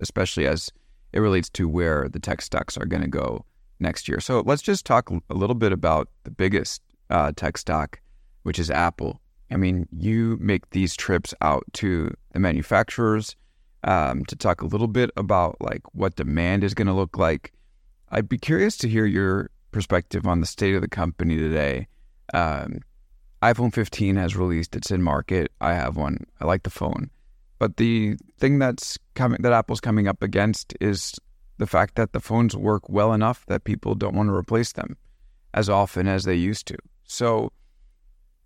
especially 0.00 0.46
as 0.46 0.70
it 1.12 1.20
relates 1.20 1.48
to 1.50 1.68
where 1.68 2.08
the 2.08 2.18
tech 2.18 2.42
stocks 2.42 2.76
are 2.76 2.86
going 2.86 3.02
to 3.02 3.08
go 3.08 3.44
next 3.78 4.08
year. 4.08 4.20
So 4.20 4.42
let's 4.44 4.62
just 4.62 4.84
talk 4.84 5.10
a 5.10 5.34
little 5.34 5.54
bit 5.54 5.72
about 5.72 6.08
the 6.24 6.30
biggest 6.30 6.82
uh, 7.10 7.32
tech 7.36 7.56
stock, 7.58 8.00
which 8.42 8.58
is 8.58 8.70
Apple. 8.70 9.20
I 9.50 9.56
mean, 9.56 9.86
you 9.92 10.36
make 10.40 10.70
these 10.70 10.96
trips 10.96 11.32
out 11.40 11.64
to 11.74 12.12
the 12.32 12.40
manufacturers 12.40 13.36
um, 13.84 14.24
to 14.24 14.34
talk 14.36 14.62
a 14.62 14.66
little 14.66 14.88
bit 14.88 15.10
about 15.16 15.56
like 15.60 15.82
what 15.92 16.16
demand 16.16 16.64
is 16.64 16.74
going 16.74 16.88
to 16.88 16.92
look 16.92 17.18
like. 17.18 17.52
I'd 18.10 18.28
be 18.28 18.38
curious 18.38 18.76
to 18.78 18.88
hear 18.88 19.06
your 19.06 19.50
perspective 19.74 20.26
on 20.26 20.40
the 20.40 20.46
state 20.46 20.74
of 20.74 20.80
the 20.80 20.88
company 20.88 21.36
today. 21.36 21.88
Um, 22.32 22.78
iPhone 23.42 23.74
15 23.74 24.16
has 24.16 24.36
released; 24.36 24.74
it's 24.74 24.90
in 24.90 25.02
market. 25.02 25.52
I 25.60 25.74
have 25.74 25.96
one. 25.96 26.24
I 26.40 26.46
like 26.46 26.62
the 26.62 26.70
phone, 26.70 27.10
but 27.58 27.76
the 27.76 28.16
thing 28.38 28.58
that's 28.58 28.96
coming 29.14 29.42
that 29.42 29.52
Apple's 29.52 29.80
coming 29.80 30.08
up 30.08 30.22
against 30.22 30.74
is 30.80 31.14
the 31.58 31.66
fact 31.66 31.96
that 31.96 32.12
the 32.12 32.20
phones 32.20 32.56
work 32.56 32.88
well 32.88 33.12
enough 33.12 33.44
that 33.46 33.64
people 33.64 33.94
don't 33.94 34.16
want 34.16 34.28
to 34.28 34.34
replace 34.34 34.72
them 34.72 34.96
as 35.52 35.68
often 35.68 36.08
as 36.08 36.24
they 36.24 36.34
used 36.34 36.66
to. 36.68 36.76
So 37.04 37.52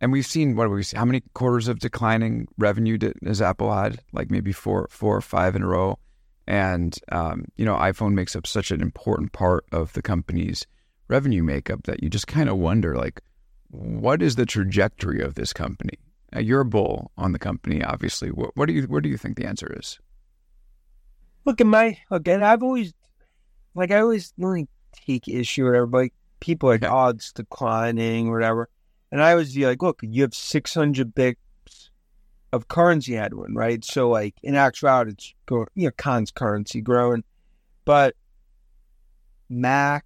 and 0.01 0.13
we've 0.13 0.27
seen 0.27 0.57
what 0.57 0.71
we 0.71 0.83
see. 0.83 0.97
How 0.97 1.05
many 1.05 1.23
quarters 1.35 1.69
of 1.69 1.81
declining 1.81 2.47
revenue 2.57 2.99
did, 2.99 3.17
has 3.25 3.43
Apple 3.43 3.73
had? 3.73 4.01
Like 4.13 4.31
maybe 4.31 4.53
four, 4.53 4.89
four 4.91 5.17
or 5.17 5.21
five 5.21 5.57
in 5.57 5.63
a 5.63 5.67
row. 5.67 5.99
And 6.47 6.97
um, 7.11 7.47
you 7.57 7.65
know, 7.65 7.75
iPhone 7.75 8.15
makes 8.15 8.37
up 8.37 8.47
such 8.47 8.71
an 8.71 8.81
important 8.81 9.33
part 9.33 9.65
of 9.73 9.93
the 9.93 10.03
company's 10.03 10.67
revenue 11.09 11.43
makeup 11.43 11.85
that 11.85 12.03
you 12.03 12.09
just 12.09 12.27
kind 12.27 12.49
of 12.49 12.57
wonder, 12.57 12.97
like, 12.97 13.21
what 13.71 14.23
is 14.23 14.37
the 14.37 14.47
trajectory 14.47 15.21
of 15.21 15.35
this 15.35 15.53
company? 15.53 15.99
Uh, 16.35 16.41
you're 16.41 16.61
a 16.61 16.65
bull 16.65 17.11
on 17.17 17.33
the 17.33 17.39
company, 17.39 17.83
obviously. 17.83 18.31
What, 18.31 18.57
what 18.57 18.67
do 18.67 18.73
you 18.75 18.83
what 18.83 19.03
do 19.03 19.09
you 19.09 19.17
think 19.17 19.37
the 19.37 19.47
answer 19.47 19.75
is? 19.79 19.99
Look 21.45 21.61
at 21.61 21.67
my 21.67 21.99
again. 22.11 22.43
I've 22.43 22.63
always 22.63 22.93
like 23.75 23.91
I 23.91 24.01
always 24.01 24.33
really 24.37 24.69
take 24.93 25.29
issue 25.29 25.65
with 25.65 25.75
everybody. 25.75 26.13
People 26.41 26.71
are 26.71 26.79
like, 26.79 26.85
oh, 26.85 27.13
declining 27.35 28.29
or 28.29 28.35
whatever. 28.35 28.69
And 29.11 29.23
I 29.23 29.33
always 29.33 29.55
be 29.55 29.67
like, 29.67 29.83
look, 29.83 30.01
you 30.03 30.23
have 30.23 30.35
600 30.35 31.15
bips 31.15 31.37
of 32.53 32.69
currency 32.69 33.15
headwind, 33.15 33.57
right? 33.57 33.85
So, 33.85 34.11
like, 34.11 34.35
in 34.43 34.55
actuality, 34.55 35.13
it's 35.13 35.35
going, 35.47 35.67
you 35.75 35.87
know, 35.87 35.93
cons 35.97 36.31
currency 36.31 36.81
growing. 36.81 37.25
But 37.85 38.15
Mac, 39.49 40.05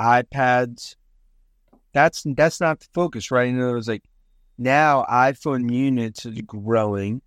iPads, 0.00 0.96
that's 1.92 2.24
that's 2.24 2.60
not 2.60 2.80
the 2.80 2.86
focus, 2.94 3.30
right? 3.30 3.48
In 3.48 3.60
other 3.60 3.72
words, 3.72 3.88
like, 3.88 4.04
now 4.58 5.04
iPhone 5.10 5.72
units 5.72 6.24
is 6.26 6.40
growing. 6.42 7.22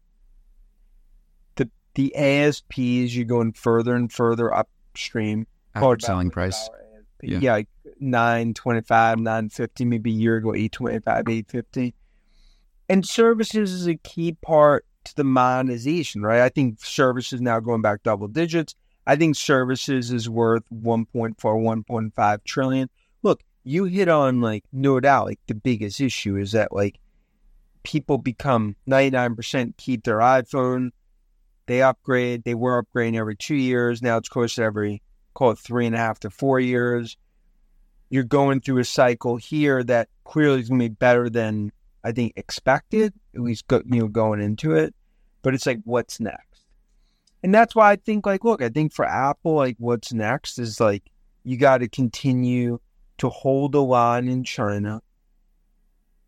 The 1.55 1.69
the 1.95 2.15
ASPs, 2.15 3.15
you're 3.15 3.25
going 3.25 3.53
further 3.53 3.95
and 3.95 4.11
further 4.11 4.53
upstream. 4.53 5.47
Average 5.75 6.01
selling 6.01 6.31
price. 6.31 6.69
Yeah. 7.21 7.39
yeah, 7.39 7.53
like 7.53 7.69
925, 8.01 9.19
950, 9.19 9.85
maybe 9.85 10.11
a 10.11 10.13
year 10.13 10.37
ago, 10.37 10.53
825, 10.53 11.19
850. 11.29 11.95
And 12.89 13.05
services 13.05 13.71
is 13.71 13.87
a 13.87 13.95
key 13.95 14.33
part 14.33 14.85
to 15.05 15.15
the 15.15 15.23
monetization, 15.23 16.21
right? 16.21 16.41
I 16.41 16.49
think 16.49 16.83
services 16.83 17.41
now 17.41 17.59
going 17.61 17.81
back 17.81 18.03
double 18.03 18.27
digits. 18.27 18.75
I 19.05 19.15
think 19.15 19.35
services 19.35 20.11
is 20.11 20.29
worth 20.29 20.63
1.4, 20.73 21.35
1.5 21.35 22.43
trillion. 22.45 22.89
Look, 23.21 23.43
you 23.63 23.85
hit 23.85 24.07
on 24.07 24.41
like 24.41 24.63
no 24.71 24.99
doubt, 24.99 25.25
like 25.25 25.39
the 25.47 25.55
biggest 25.55 25.99
issue 25.99 26.37
is 26.37 26.53
that 26.53 26.73
like 26.73 26.99
people 27.83 28.17
become 28.17 28.75
99% 28.87 29.75
keep 29.77 30.03
their 30.03 30.19
iPhone, 30.19 30.91
they 31.65 31.81
upgrade, 31.81 32.43
they 32.43 32.55
were 32.55 32.83
upgrading 32.83 33.17
every 33.17 33.35
two 33.35 33.55
years. 33.55 34.01
Now 34.01 34.17
it's 34.17 34.29
close 34.29 34.55
to 34.55 34.63
every 34.63 35.01
call 35.33 35.51
it 35.51 35.59
three 35.59 35.85
and 35.85 35.95
a 35.95 35.99
half 35.99 36.19
to 36.21 36.29
four 36.29 36.59
years. 36.59 37.17
You're 38.09 38.23
going 38.23 38.61
through 38.61 38.79
a 38.79 38.85
cycle 38.85 39.37
here 39.37 39.83
that 39.85 40.09
clearly 40.23 40.59
is 40.59 40.69
going 40.69 40.79
to 40.79 40.89
be 40.89 40.95
better 40.95 41.29
than 41.29 41.71
I 42.03 42.11
think 42.11 42.33
expected, 42.35 43.13
at 43.33 43.41
least 43.41 43.67
go, 43.67 43.81
you 43.85 44.01
know 44.01 44.07
going 44.07 44.41
into 44.41 44.73
it. 44.75 44.93
But 45.41 45.53
it's 45.53 45.65
like, 45.65 45.79
what's 45.83 46.19
next? 46.19 46.52
And 47.43 47.53
that's 47.53 47.75
why 47.75 47.91
I 47.91 47.95
think 47.97 48.25
like, 48.25 48.45
look, 48.45 48.61
I 48.61 48.69
think 48.69 48.93
for 48.93 49.05
Apple, 49.05 49.55
like, 49.55 49.75
what's 49.77 50.13
next 50.13 50.57
is 50.57 50.79
like 50.79 51.03
you 51.43 51.57
got 51.57 51.79
to 51.79 51.89
continue 51.89 52.79
to 53.17 53.29
hold 53.29 53.73
the 53.73 53.83
line 53.83 54.27
in 54.27 54.43
China. 54.43 55.01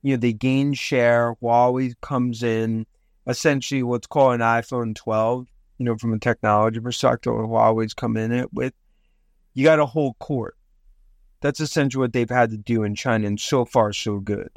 You 0.02 0.16
know, 0.16 0.20
they 0.20 0.34
gain 0.34 0.74
share. 0.74 1.36
Huawei 1.42 1.94
comes 2.02 2.44
in 2.44 2.86
essentially 3.28 3.82
what's 3.82 4.08
called 4.08 4.36
an 4.36 4.42
iPhone 4.42 4.94
12. 4.94 5.48
You 5.78 5.86
know, 5.86 5.98
from 5.98 6.14
a 6.14 6.20
technology 6.20 6.80
perspective, 6.80 7.34
Huawei's 7.34 7.94
come 7.94 8.16
in 8.18 8.32
it 8.32 8.54
with 8.54 8.74
you 9.54 9.64
got 9.64 9.78
to 9.78 9.86
hold 9.86 10.20
court. 10.20 10.56
That's 11.42 11.60
essentially 11.60 12.02
what 12.02 12.14
they've 12.14 12.30
had 12.30 12.52
to 12.52 12.58
do 12.58 12.84
in 12.84 12.96
China, 12.96 13.28
and 13.28 13.40
so 13.40 13.66
far, 13.66 13.94
so 13.94 14.20
good. 14.20 14.50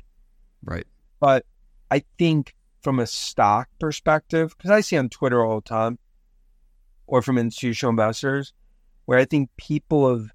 Right. 0.63 0.87
But 1.21 1.45
I 1.91 2.05
think 2.19 2.55
from 2.83 3.01
a 3.01 3.07
stock 3.07 3.69
perspective, 3.81 4.55
because 4.57 4.71
I 4.71 4.81
see 4.81 4.97
on 4.97 5.09
Twitter 5.09 5.45
all 5.45 5.57
the 5.57 5.69
time, 5.69 5.99
or 7.09 7.23
from 7.23 7.39
institutional 7.39 7.91
investors, 7.91 8.53
where 9.07 9.19
I 9.19 9.25
think 9.25 9.51
people 9.57 10.09
have 10.11 10.31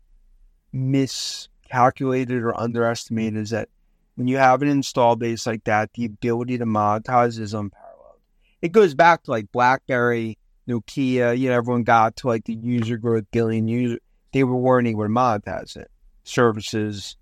miscalculated 0.73 2.43
or 2.43 2.59
underestimated 2.59 3.37
is 3.37 3.51
that 3.51 3.69
when 4.15 4.27
you 4.27 4.37
have 4.37 4.61
an 4.61 4.67
install 4.67 5.15
base 5.15 5.47
like 5.47 5.63
that, 5.63 5.91
the 5.93 6.05
ability 6.05 6.57
to 6.57 6.65
monetize 6.65 7.39
is 7.39 7.53
unparalleled. 7.53 8.19
It 8.61 8.71
goes 8.71 8.93
back 8.93 9.23
to 9.23 9.31
like 9.31 9.51
BlackBerry, 9.51 10.37
Nokia, 10.67 11.37
you 11.37 11.49
know, 11.49 11.55
everyone 11.55 11.83
got 11.83 12.17
to 12.17 12.27
like 12.27 12.45
the 12.45 12.53
user 12.53 12.97
growth, 12.97 13.25
billion 13.31 13.67
user 13.67 13.99
they 14.33 14.43
were 14.43 14.57
weren't 14.57 14.87
able 14.87 15.03
to 15.03 15.09
monetize 15.09 15.77
it. 15.77 15.89
Services, 16.23 17.15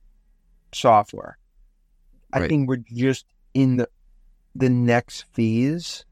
software. 0.73 1.37
Right. 2.33 2.43
I 2.43 2.47
think 2.47 2.67
we're 2.67 2.77
just 2.77 3.25
in 3.53 3.77
the 3.77 3.89
the 4.55 4.69
next 4.69 5.25
phase 5.33 6.05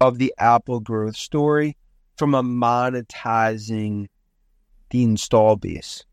of 0.00 0.18
the 0.18 0.34
Apple 0.38 0.80
growth 0.80 1.16
story 1.16 1.76
from 2.16 2.34
a 2.34 2.42
monetizing 2.42 4.06
the 4.90 5.02
install 5.02 5.56
base. 5.56 6.04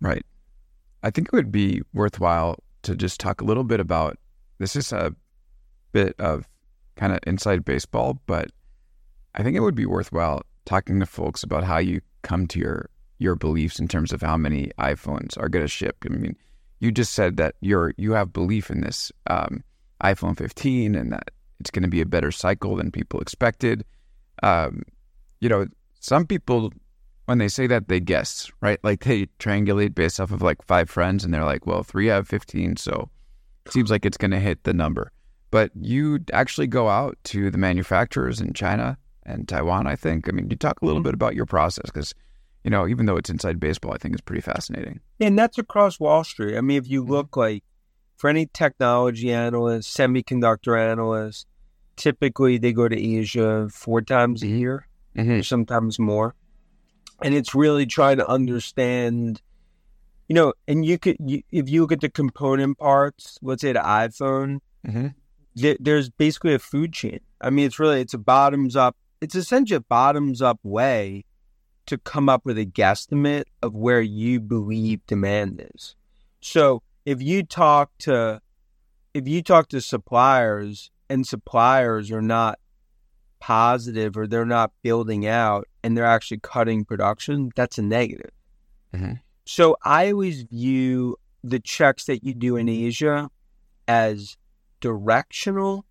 Right. 0.00 0.24
I 1.02 1.10
think 1.10 1.28
it 1.28 1.32
would 1.32 1.52
be 1.52 1.82
worthwhile 1.92 2.56
to 2.82 2.96
just 2.96 3.20
talk 3.20 3.40
a 3.40 3.44
little 3.44 3.64
bit 3.64 3.80
about 3.80 4.18
this 4.58 4.76
is 4.76 4.92
a 4.92 5.14
bit 5.92 6.14
of 6.18 6.48
kind 6.96 7.12
of 7.12 7.18
inside 7.26 7.64
baseball, 7.64 8.20
but 8.26 8.50
I 9.34 9.42
think 9.42 9.56
it 9.56 9.60
would 9.60 9.74
be 9.74 9.86
worthwhile 9.86 10.42
talking 10.64 11.00
to 11.00 11.06
folks 11.06 11.42
about 11.42 11.64
how 11.64 11.78
you 11.78 12.00
come 12.22 12.46
to 12.48 12.58
your 12.58 12.88
your 13.18 13.34
beliefs 13.36 13.78
in 13.78 13.86
terms 13.88 14.12
of 14.12 14.20
how 14.20 14.36
many 14.36 14.70
iPhones 14.78 15.38
are 15.38 15.48
going 15.48 15.64
to 15.64 15.68
ship. 15.68 15.96
I 16.04 16.08
mean, 16.08 16.36
you 16.80 16.90
just 16.90 17.12
said 17.12 17.36
that 17.36 17.54
you're 17.60 17.94
you 17.96 18.12
have 18.12 18.32
belief 18.32 18.70
in 18.70 18.80
this 18.80 19.12
um, 19.28 19.62
iPhone 20.02 20.36
15 20.36 20.94
and 20.94 21.12
that 21.12 21.30
it's 21.60 21.70
going 21.70 21.84
to 21.84 21.88
be 21.88 22.00
a 22.00 22.06
better 22.06 22.32
cycle 22.32 22.76
than 22.76 22.90
people 22.90 23.20
expected. 23.20 23.84
Um, 24.42 24.82
you 25.42 25.48
know, 25.48 25.66
some 25.98 26.24
people 26.24 26.72
when 27.26 27.38
they 27.38 27.48
say 27.48 27.66
that 27.66 27.88
they 27.88 27.98
guess, 27.98 28.50
right? 28.60 28.78
Like 28.84 29.04
they 29.04 29.26
triangulate 29.38 29.94
based 29.94 30.20
off 30.20 30.30
of 30.30 30.40
like 30.40 30.62
five 30.62 30.88
friends, 30.88 31.24
and 31.24 31.34
they're 31.34 31.44
like, 31.44 31.66
"Well, 31.66 31.82
three 31.82 32.10
out 32.10 32.20
of 32.20 32.28
15, 32.28 32.76
so 32.76 33.10
it 33.66 33.72
seems 33.72 33.90
like 33.90 34.06
it's 34.06 34.16
going 34.16 34.30
to 34.30 34.38
hit 34.38 34.62
the 34.62 34.72
number." 34.72 35.10
But 35.50 35.72
you 35.74 36.20
actually 36.32 36.68
go 36.68 36.88
out 36.88 37.18
to 37.24 37.50
the 37.50 37.58
manufacturers 37.58 38.40
in 38.40 38.52
China 38.54 38.96
and 39.26 39.48
Taiwan. 39.48 39.88
I 39.88 39.96
think. 39.96 40.28
I 40.28 40.32
mean, 40.32 40.48
you 40.48 40.56
talk 40.56 40.80
a 40.80 40.86
little 40.86 41.02
bit 41.02 41.12
about 41.12 41.34
your 41.34 41.46
process 41.46 41.86
because 41.86 42.14
you 42.62 42.70
know, 42.70 42.86
even 42.86 43.06
though 43.06 43.16
it's 43.16 43.30
inside 43.30 43.58
baseball, 43.58 43.92
I 43.92 43.98
think 43.98 44.14
it's 44.14 44.22
pretty 44.22 44.42
fascinating. 44.42 45.00
And 45.18 45.36
that's 45.36 45.58
across 45.58 45.98
Wall 45.98 46.22
Street. 46.22 46.56
I 46.56 46.60
mean, 46.60 46.78
if 46.78 46.88
you 46.88 47.02
mm-hmm. 47.02 47.12
look 47.12 47.36
like 47.36 47.64
for 48.16 48.30
any 48.30 48.46
technology 48.46 49.32
analyst, 49.32 49.96
semiconductor 49.96 50.78
analyst, 50.78 51.48
typically 51.96 52.58
they 52.58 52.72
go 52.72 52.86
to 52.86 52.96
Asia 52.96 53.68
four 53.72 54.02
times 54.02 54.44
a 54.44 54.46
year, 54.46 54.86
mm-hmm. 55.16 55.40
sometimes 55.40 55.98
more. 55.98 56.34
And 57.22 57.34
it's 57.34 57.54
really 57.54 57.86
trying 57.86 58.16
to 58.16 58.28
understand, 58.28 59.40
you 60.28 60.34
know, 60.34 60.54
and 60.66 60.84
you 60.84 60.98
could, 60.98 61.16
you, 61.20 61.42
if 61.52 61.68
you 61.68 61.82
look 61.82 61.92
at 61.92 62.00
the 62.00 62.10
component 62.10 62.78
parts, 62.78 63.38
let's 63.42 63.62
say 63.62 63.72
the 63.72 63.80
iPhone, 63.80 64.58
mm-hmm. 64.86 65.08
th- 65.56 65.78
there's 65.80 66.10
basically 66.10 66.54
a 66.54 66.58
food 66.58 66.92
chain. 66.92 67.20
I 67.40 67.50
mean, 67.50 67.66
it's 67.66 67.78
really, 67.78 68.00
it's 68.00 68.14
a 68.14 68.18
bottoms 68.18 68.74
up, 68.74 68.96
it's 69.20 69.34
essentially 69.34 69.76
a 69.76 69.80
bottoms 69.80 70.42
up 70.42 70.58
way 70.62 71.24
to 71.86 71.98
come 71.98 72.28
up 72.28 72.44
with 72.44 72.58
a 72.58 72.66
guesstimate 72.66 73.44
of 73.62 73.74
where 73.74 74.00
you 74.00 74.40
believe 74.40 75.06
demand 75.06 75.64
is. 75.74 75.94
So 76.40 76.82
if 77.04 77.22
you 77.22 77.42
talk 77.42 77.90
to 78.00 78.40
if 79.14 79.28
you 79.28 79.42
talk 79.42 79.68
to 79.68 79.80
suppliers 79.80 80.90
and 81.08 81.26
suppliers 81.26 82.10
are 82.10 82.22
not 82.22 82.58
positive 83.42 84.16
or 84.16 84.28
they're 84.28 84.46
not 84.46 84.70
building 84.82 85.26
out 85.26 85.66
and 85.82 85.96
they're 85.96 86.06
actually 86.06 86.38
cutting 86.38 86.84
production, 86.84 87.50
that's 87.56 87.76
a 87.76 87.82
negative. 87.82 88.30
Mm-hmm. 88.94 89.14
So 89.44 89.76
I 89.82 90.12
always 90.12 90.42
view 90.42 91.16
the 91.42 91.58
checks 91.58 92.04
that 92.04 92.22
you 92.22 92.34
do 92.34 92.54
in 92.54 92.68
Asia 92.68 93.28
as 93.88 94.36
directional, 94.80 95.84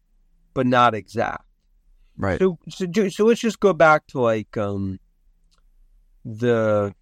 but 0.53 0.65
not 0.65 0.95
exact. 0.95 1.43
Right. 2.17 2.39
So 2.39 2.57
so 2.69 3.09
so 3.09 3.25
let's 3.25 3.41
just 3.41 3.59
go 3.59 3.73
back 3.73 4.07
to 4.07 4.21
like 4.21 4.55
um 4.55 4.97
the 6.23 6.95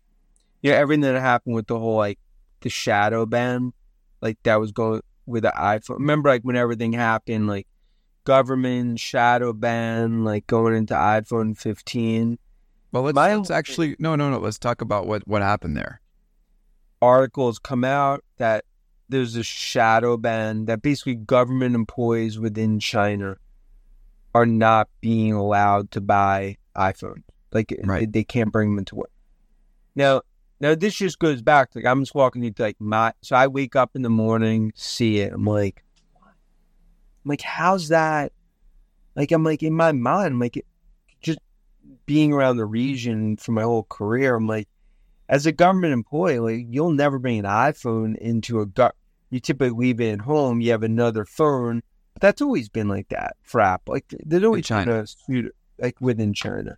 yeah 0.64 0.74
everything 0.74 1.02
that 1.02 1.20
happened 1.20 1.54
with 1.54 1.68
the 1.68 1.78
whole 1.78 1.98
like 1.98 2.18
the 2.62 2.70
shadow 2.70 3.28
ban, 3.28 3.72
like 4.20 4.40
that 4.44 4.60
was 4.60 4.72
going 4.72 5.02
with 5.28 5.44
the 5.44 5.54
iPhone. 5.56 6.00
Remember, 6.00 6.30
like 6.30 6.42
when 6.42 6.56
everything 6.56 6.94
happened, 6.94 7.48
like 7.48 7.68
government 8.30 9.00
shadow 9.00 9.52
ban, 9.54 10.24
like 10.24 10.46
going 10.46 10.76
into 10.76 10.94
iPhone 10.94 11.58
15. 11.58 12.38
Well, 12.92 13.02
let's, 13.02 13.16
My, 13.16 13.36
let's 13.36 13.50
actually 13.50 13.96
no, 13.98 14.16
no, 14.16 14.30
no. 14.30 14.38
Let's 14.38 14.60
talk 14.60 14.82
about 14.82 15.08
what 15.08 15.28
what 15.28 15.42
happened 15.42 15.76
there. 15.76 16.00
Articles 17.02 17.58
come 17.58 17.84
out 17.84 18.24
that 18.38 18.66
there's 19.10 19.36
a 19.36 19.42
shadow 19.42 20.16
ban 20.16 20.66
that 20.66 20.84
basically 20.84 21.16
government 21.16 21.74
employees 21.74 22.38
within 22.38 22.80
China 22.80 23.38
are 24.36 24.46
not 24.46 24.90
being 25.02 25.34
allowed 25.34 25.90
to 25.90 26.00
buy 26.00 26.58
iPhones. 26.76 27.24
Like 27.52 27.76
right. 27.84 28.02
they, 28.02 28.20
they, 28.20 28.24
can't 28.24 28.52
bring 28.52 28.70
them 28.70 28.78
into 28.78 28.94
work. 28.94 29.12
Now, 29.96 30.22
now 30.60 30.76
this 30.76 30.94
just 30.94 31.18
goes 31.18 31.42
back. 31.42 31.70
Like 31.74 31.88
I'm 31.88 32.04
just 32.04 32.14
walking 32.14 32.44
into 32.44 32.62
like 32.62 32.78
my. 32.78 33.12
So 33.24 33.36
I 33.36 33.48
wake 33.48 33.76
up 33.76 33.96
in 33.96 34.04
the 34.04 34.10
morning, 34.12 34.72
see 34.76 35.18
it. 35.18 35.34
I'm 35.34 35.46
like, 35.46 35.84
I'm 37.24 37.30
like, 37.30 37.42
how's 37.42 37.90
that? 37.90 38.32
Like, 39.16 39.32
I'm 39.32 39.44
like, 39.44 39.64
in 39.64 39.74
my 39.74 39.92
mind, 39.92 40.34
I'm 40.34 40.40
like, 40.40 40.66
just 41.22 41.40
being 42.06 42.34
around 42.34 42.58
the 42.58 42.66
region 42.66 43.38
for 43.38 43.52
my 43.52 43.64
whole 43.64 43.84
career, 43.84 44.36
I'm 44.36 44.48
like, 44.48 44.68
as 45.28 45.46
a 45.46 45.52
government 45.52 45.94
employee, 45.94 46.40
like, 46.40 46.66
you'll 46.70 46.92
never 46.92 47.20
bring 47.20 47.40
an 47.40 47.46
iPhone 47.46 48.18
into 48.18 48.62
a 48.62 48.66
gut. 48.66 48.96
You 49.30 49.40
typically 49.40 49.78
leave 49.78 50.02
it 50.02 50.14
at 50.14 50.22
home. 50.22 50.60
You 50.62 50.72
have 50.72 50.84
another 50.84 51.26
phone. 51.26 51.84
But 52.14 52.22
that's 52.22 52.42
always 52.42 52.68
been 52.68 52.88
like 52.88 53.10
that 53.10 53.36
for 53.44 53.62
Apple. 53.62 53.94
Like, 53.94 54.06
there's 54.26 54.44
always 54.44 54.66
China. 54.66 55.06
been 55.28 55.46
a 55.46 55.50
like 55.82 56.02
within 56.02 56.34
China. 56.34 56.78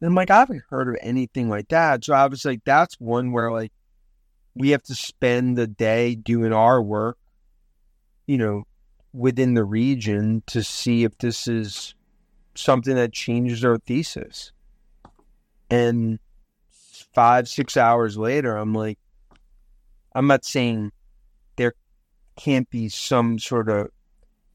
And 0.00 0.08
I'm 0.08 0.14
like, 0.14 0.30
I 0.30 0.38
haven't 0.38 0.62
heard 0.68 0.88
of 0.88 0.96
anything 1.00 1.48
like 1.48 1.68
that. 1.68 2.04
So 2.04 2.14
I 2.14 2.26
was 2.26 2.44
like, 2.44 2.60
that's 2.64 3.00
one 3.00 3.32
where 3.32 3.50
like 3.52 3.72
we 4.54 4.70
have 4.70 4.82
to 4.84 4.94
spend 4.94 5.58
the 5.58 5.66
day 5.66 6.14
doing 6.14 6.52
our 6.52 6.82
work, 6.82 7.18
you 8.26 8.38
know, 8.38 8.64
within 9.14 9.54
the 9.54 9.64
region 9.64 10.42
to 10.46 10.62
see 10.62 11.04
if 11.04 11.16
this 11.18 11.46
is 11.46 11.94
something 12.56 12.96
that 12.96 13.12
changes 13.12 13.64
our 13.64 13.78
thesis. 13.78 14.52
And 15.70 16.18
five, 17.14 17.48
six 17.48 17.76
hours 17.76 18.18
later, 18.18 18.56
I'm 18.56 18.74
like, 18.74 18.98
I'm 20.14 20.26
not 20.26 20.44
saying 20.44 20.90
there 21.56 21.74
can't 22.36 22.68
be 22.68 22.88
some 22.88 23.38
sort 23.38 23.68
of, 23.68 23.88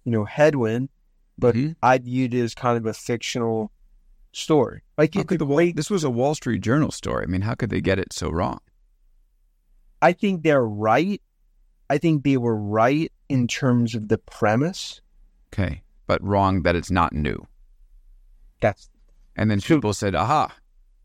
you 0.03 0.11
know, 0.11 0.25
headwind, 0.25 0.89
but 1.37 1.55
Mhm. 1.55 1.75
I 1.81 1.97
viewed 1.97 2.33
it 2.33 2.41
as 2.41 2.53
kind 2.53 2.77
of 2.77 2.85
a 2.85 2.93
fictional 2.93 3.71
story. 4.33 4.83
Like 4.97 5.15
How 5.15 5.23
could 5.23 5.39
the 5.39 5.73
this 5.73 5.89
was 5.89 6.03
a 6.03 6.09
Wall 6.09 6.35
Street 6.35 6.59
Journal 6.61 6.91
story. 6.91 7.23
I 7.23 7.27
mean, 7.27 7.41
how 7.41 7.55
could 7.55 7.69
they 7.69 7.81
get 7.81 7.97
it 7.97 8.11
so 8.11 8.29
wrong? 8.29 8.59
I 10.01 10.13
think 10.13 10.43
they're 10.43 10.65
right. 10.65 11.21
I 11.89 11.97
think 11.97 12.23
they 12.23 12.37
were 12.37 12.55
right 12.55 13.11
in 13.29 13.47
terms 13.47 13.95
of 13.95 14.07
the 14.09 14.17
premise. 14.17 15.01
Okay, 15.53 15.81
but 16.07 16.21
wrong 16.23 16.63
that 16.63 16.75
it's 16.75 16.91
not 16.91 17.13
new. 17.13 17.47
That's 18.61 18.89
And 19.35 19.49
then 19.49 19.61
people 19.61 19.93
said, 19.93 20.15
"Aha, 20.15 20.53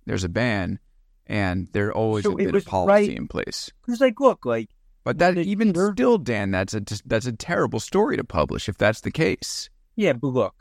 there's 0.06 0.24
a 0.24 0.28
ban, 0.28 0.78
and 1.26 1.68
there 1.72 1.92
always 1.92 2.24
So 2.24 2.30
has 2.30 2.34
it 2.34 2.38
been 2.38 2.48
a 2.48 2.52
was 2.52 2.64
policy 2.64 2.88
right- 2.90 3.16
in 3.16 3.28
place." 3.28 3.70
because, 3.82 4.00
like, 4.00 4.18
look, 4.20 4.44
like, 4.44 4.70
But 5.04 5.18
that 5.18 5.36
even 5.38 5.72
sure. 5.74 5.92
still, 5.92 6.18
Dan, 6.18 6.50
that's 6.50 6.74
a 6.74 6.82
that's 7.06 7.26
a 7.26 7.32
terrible 7.32 7.78
story 7.80 8.16
to 8.16 8.24
publish 8.24 8.68
if 8.68 8.76
that's 8.78 9.02
the 9.02 9.10
case. 9.12 9.68
yeah, 9.96 10.12
but 10.14 10.28
look, 10.28 10.54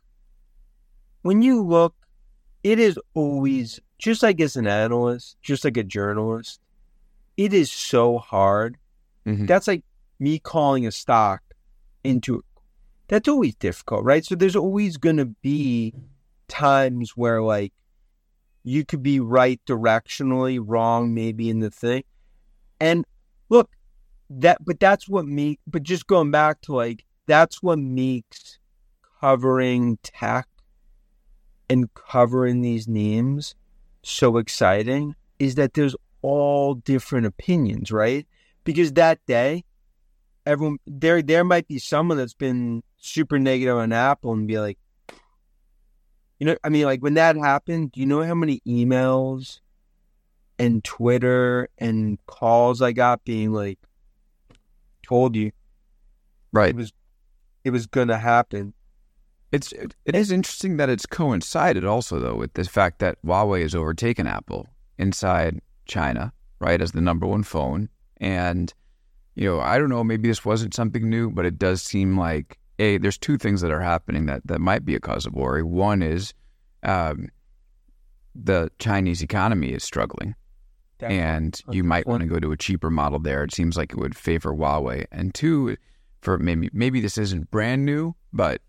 when 1.24 1.41
you 1.41 1.63
look, 1.63 1.96
it 2.63 2.77
is 2.79 3.00
always 3.13 3.79
just 3.98 4.22
like 4.22 4.39
as 4.41 4.55
an 4.55 4.67
analyst, 4.67 5.38
just 5.41 5.63
like 5.63 5.77
a 5.77 5.84
journalist, 5.84 6.60
it 7.38 7.53
is 7.53 7.72
so 7.72 8.17
hard. 8.20 8.77
Mhm. 9.25 9.48
That's 9.48 9.67
like 9.67 9.84
me 10.20 10.38
calling 10.39 10.86
a 10.86 10.91
stock 10.91 11.41
into 12.03 12.43
that's 13.07 13.27
always 13.27 13.55
difficult, 13.55 14.03
right? 14.03 14.25
So 14.25 14.36
there's 14.36 14.55
always 14.55 14.98
going 14.98 15.17
to 15.17 15.25
be 15.25 15.93
times 16.48 17.12
where 17.15 17.41
like 17.41 17.74
you 18.63 18.86
could 18.86 19.03
be 19.03 19.19
right 19.19 19.60
directionally, 19.65 20.60
wrong 20.62 21.13
maybe 21.13 21.50
in 21.50 21.60
the 21.60 21.69
thing. 21.69 22.03
And 22.79 23.05
look, 23.50 23.69
that 24.29 24.57
but 24.65 24.79
that's 24.79 25.07
what 25.07 25.25
me 25.25 25.60
but 25.67 25.83
just 25.83 26.07
going 26.07 26.31
back 26.31 26.62
to 26.62 26.75
like 26.75 27.05
that's 27.27 27.62
what 27.62 27.79
makes 27.79 28.57
covering 29.19 29.98
tech 30.03 30.48
and 31.69 31.93
covering 31.93 32.62
these 32.62 32.88
names 32.88 33.55
so 34.03 34.38
exciting 34.38 35.15
is 35.39 35.55
that 35.55 35.74
there's 35.74 35.95
all 36.22 36.75
different 36.75 37.25
opinions, 37.25 37.91
right? 37.91 38.27
Because 38.63 38.93
that 38.93 39.19
day, 39.27 39.63
everyone 40.45 40.77
there 40.85 41.21
there 41.21 41.43
might 41.43 41.67
be 41.67 41.79
someone 41.79 42.17
that's 42.17 42.33
been 42.33 42.83
super 42.97 43.39
negative 43.39 43.77
on 43.77 43.91
Apple 43.91 44.33
and 44.33 44.47
be 44.47 44.59
like, 44.59 44.77
you 46.39 46.45
know, 46.47 46.57
I 46.63 46.69
mean, 46.69 46.85
like 46.85 47.01
when 47.01 47.13
that 47.15 47.35
happened, 47.38 47.91
do 47.91 48.00
you 48.00 48.05
know 48.05 48.23
how 48.23 48.35
many 48.35 48.62
emails 48.67 49.59
and 50.59 50.83
Twitter 50.83 51.69
and 51.77 52.17
calls 52.25 52.81
I 52.81 52.91
got 52.91 53.23
being 53.23 53.51
like, 53.51 53.79
told 55.03 55.35
you 55.35 55.51
Right. 56.51 56.69
it 56.69 56.75
was 56.75 56.93
it 57.63 57.71
was 57.71 57.88
gonna 57.88 58.17
happen. 58.17 58.73
It's 59.51 59.71
it, 59.71 59.95
it 60.06 60.15
is 60.15 60.32
interesting 60.32 60.77
that 60.77 60.89
it's 60.89 61.06
coincided 61.06 61.84
also 61.86 62.19
though 62.19 62.36
with 62.36 62.53
the 62.53 62.63
fact 62.63 62.99
that 62.99 63.17
Huawei 63.25 63.62
has 63.62 63.75
overtaken 63.75 64.27
Apple 64.27 64.67
inside 64.97 65.62
China, 65.86 66.34
right, 66.60 66.82
as 66.82 66.91
the 66.91 67.01
number 67.01 67.25
one 67.25 67.43
phone. 67.43 67.89
And 68.17 68.73
you 69.36 69.50
know, 69.50 69.60
I 69.60 69.78
don't 69.78 69.89
know, 69.89 70.04
maybe 70.04 70.28
this 70.28 70.46
wasn't 70.46 70.74
something 70.74 71.10
new, 71.10 71.32
but 71.32 71.46
it 71.46 71.58
does 71.58 71.82
seem 71.82 72.17
like 72.17 72.60
a 72.80 72.98
there's 72.98 73.17
two 73.17 73.38
things 73.38 73.62
that 73.62 73.72
are 73.72 73.82
happening 73.82 74.26
that 74.28 74.46
that 74.46 74.60
might 74.60 74.86
be 74.86 74.96
a 74.96 75.00
cause 75.00 75.26
of 75.26 75.34
worry. 75.34 75.63
One 75.63 76.02
is 76.02 76.34
um, 76.84 77.30
the 78.36 78.72
Chinese 78.80 79.22
economy 79.22 79.69
is 79.69 79.84
struggling, 79.84 80.36
and 81.00 81.60
you 81.72 81.84
might 81.84 82.08
want 82.08 82.22
to 82.22 82.28
go 82.28 82.39
to 82.39 82.52
a 82.52 82.58
cheaper 82.58 82.89
model 82.89 83.19
there. 83.19 83.43
It 83.43 83.54
seems 83.54 83.78
like 83.78 83.91
it 83.91 83.98
would 83.98 84.15
favor 84.15 84.54
Huawei. 84.54 85.06
And 85.12 85.34
two, 85.34 85.78
for 86.22 86.38
maybe 86.38 86.69
maybe 86.74 87.00
this 87.02 87.17
isn't 87.17 87.52
brand 87.52 87.86
new, 87.86 88.15
but 88.32 88.62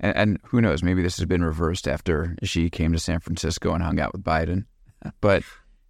and, 0.00 0.16
and 0.16 0.40
who 0.44 0.60
knows, 0.60 0.82
maybe 0.82 1.02
this 1.02 1.16
has 1.16 1.26
been 1.26 1.44
reversed 1.44 1.88
after 1.88 2.36
Xi 2.42 2.70
came 2.70 2.92
to 2.92 2.98
San 2.98 3.20
Francisco 3.20 3.72
and 3.72 3.82
hung 3.82 4.00
out 4.00 4.12
with 4.12 4.24
Biden. 4.24 4.64
But 5.20 5.44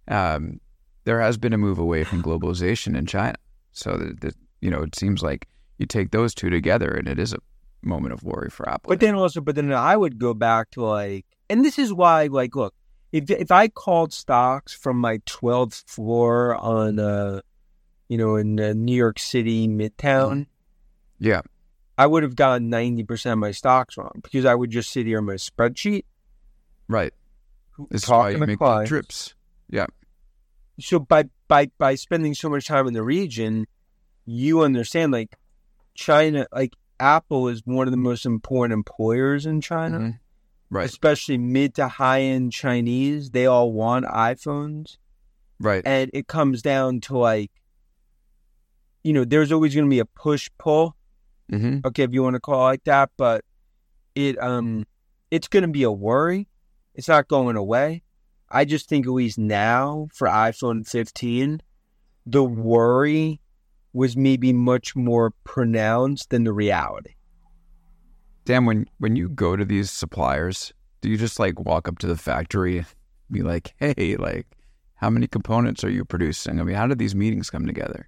um, 0.09 0.59
there 1.05 1.21
has 1.21 1.37
been 1.37 1.53
a 1.53 1.57
move 1.57 1.79
away 1.79 2.03
from 2.03 2.21
globalization 2.21 2.95
in 2.95 3.07
China. 3.07 3.35
So 3.77 3.97
that, 3.97 4.21
that 4.21 4.35
you 4.61 4.69
know, 4.69 4.81
it 4.81 4.95
seems 4.95 5.21
like 5.21 5.47
you 5.77 5.85
take 5.85 6.11
those 6.11 6.33
two 6.33 6.49
together, 6.49 6.89
and 6.89 7.07
it 7.07 7.19
is 7.19 7.33
a 7.33 7.37
moment 7.83 8.13
of 8.13 8.23
worry 8.23 8.49
for 8.49 8.67
Apple. 8.67 8.89
But 8.89 8.99
then 8.99 9.15
also, 9.15 9.41
but 9.41 9.55
then 9.55 9.71
I 9.71 9.95
would 9.95 10.17
go 10.17 10.33
back 10.33 10.71
to 10.71 10.83
like, 10.83 11.25
and 11.49 11.63
this 11.63 11.77
is 11.77 11.93
why, 11.93 12.27
like, 12.27 12.55
look, 12.55 12.73
if 13.11 13.29
if 13.29 13.51
I 13.51 13.67
called 13.67 14.13
stocks 14.13 14.73
from 14.73 14.97
my 14.97 15.21
twelfth 15.25 15.83
floor 15.87 16.55
on, 16.55 16.99
uh, 16.99 17.41
you 18.09 18.17
know, 18.17 18.35
in 18.35 18.59
uh, 18.59 18.73
New 18.73 18.95
York 18.95 19.19
City 19.19 19.67
Midtown, 19.67 20.47
yeah, 21.19 21.41
I 21.97 22.07
would 22.07 22.23
have 22.23 22.35
gotten 22.35 22.69
ninety 22.69 23.03
percent 23.03 23.33
of 23.33 23.39
my 23.39 23.51
stocks 23.51 23.97
wrong 23.97 24.19
because 24.23 24.45
I 24.45 24.55
would 24.55 24.71
just 24.71 24.91
sit 24.91 25.05
here 25.05 25.19
on 25.19 25.25
my 25.25 25.35
spreadsheet 25.35 26.03
right. 26.87 27.13
This 27.89 28.03
is 28.03 28.09
why 28.09 28.29
you 28.29 28.39
to 28.39 28.47
make 28.47 28.49
the 28.49 28.57
clients. 28.57 28.89
trips. 28.89 29.35
Yeah, 29.69 29.85
So 30.79 30.99
by 30.99 31.25
by 31.47 31.71
by 31.77 31.95
spending 31.95 32.33
so 32.33 32.49
much 32.49 32.67
time 32.67 32.87
in 32.87 32.93
the 32.93 33.03
region, 33.03 33.65
you 34.25 34.61
understand 34.61 35.11
like 35.11 35.35
China, 35.95 36.45
like 36.51 36.73
Apple 36.99 37.47
is 37.47 37.61
one 37.65 37.87
of 37.87 37.91
the 37.91 37.97
most 37.97 38.25
important 38.25 38.73
employers 38.73 39.45
in 39.45 39.61
China. 39.61 39.99
Mhm. 39.99 40.19
right, 40.69 40.85
especially 40.85 41.37
mid 41.37 41.75
to 41.75 41.87
high 41.87 42.21
end 42.21 42.51
Chinese, 42.51 43.31
they 43.31 43.45
all 43.45 43.71
want 43.71 44.05
iPhones. 44.05 44.97
right. 45.59 45.81
And 45.85 46.11
it 46.13 46.27
comes 46.27 46.61
down 46.61 47.01
to 47.01 47.17
like, 47.17 47.51
you 49.03 49.13
know, 49.13 49.23
there's 49.25 49.51
always 49.51 49.73
going 49.73 49.85
to 49.85 49.89
be 49.89 49.99
a 49.99 50.05
push 50.05 50.49
pull. 50.57 50.95
hmm 51.49 51.77
Okay, 51.85 52.03
if 52.03 52.11
you 52.11 52.21
want 52.23 52.33
to 52.35 52.39
call 52.39 52.61
it 52.61 52.71
like 52.71 52.83
that, 52.83 53.09
but 53.17 53.43
it 54.15 54.37
um, 54.41 54.85
it's 55.31 55.47
going 55.47 55.63
to 55.63 55.69
be 55.69 55.83
a 55.83 55.91
worry. 55.91 56.47
It's 56.95 57.07
not 57.07 57.27
going 57.27 57.55
away. 57.55 58.03
I 58.49 58.65
just 58.65 58.87
think 58.87 59.05
at 59.05 59.11
least 59.11 59.37
now 59.37 60.07
for 60.13 60.27
iPhone 60.27 60.87
15, 60.87 61.61
the 62.25 62.43
worry 62.43 63.41
was 63.93 64.15
maybe 64.15 64.53
much 64.53 64.95
more 64.95 65.31
pronounced 65.43 66.29
than 66.29 66.43
the 66.43 66.53
reality. 66.53 67.15
Dan, 68.45 68.65
when 68.65 68.85
when 68.99 69.15
you 69.15 69.27
go 69.27 69.55
to 69.55 69.65
these 69.65 69.91
suppliers, 69.91 70.71
do 71.01 71.09
you 71.09 71.17
just 71.17 71.39
like 71.39 71.59
walk 71.59 71.87
up 71.87 71.97
to 71.99 72.07
the 72.07 72.15
factory, 72.15 72.77
and 72.77 72.87
be 73.29 73.41
like, 73.41 73.73
"Hey, 73.77 74.15
like, 74.17 74.47
how 74.95 75.09
many 75.09 75.27
components 75.27 75.83
are 75.83 75.89
you 75.89 76.05
producing?" 76.05 76.59
I 76.59 76.63
mean, 76.63 76.75
how 76.75 76.87
did 76.87 76.99
these 76.99 77.15
meetings 77.15 77.49
come 77.49 77.65
together? 77.65 78.07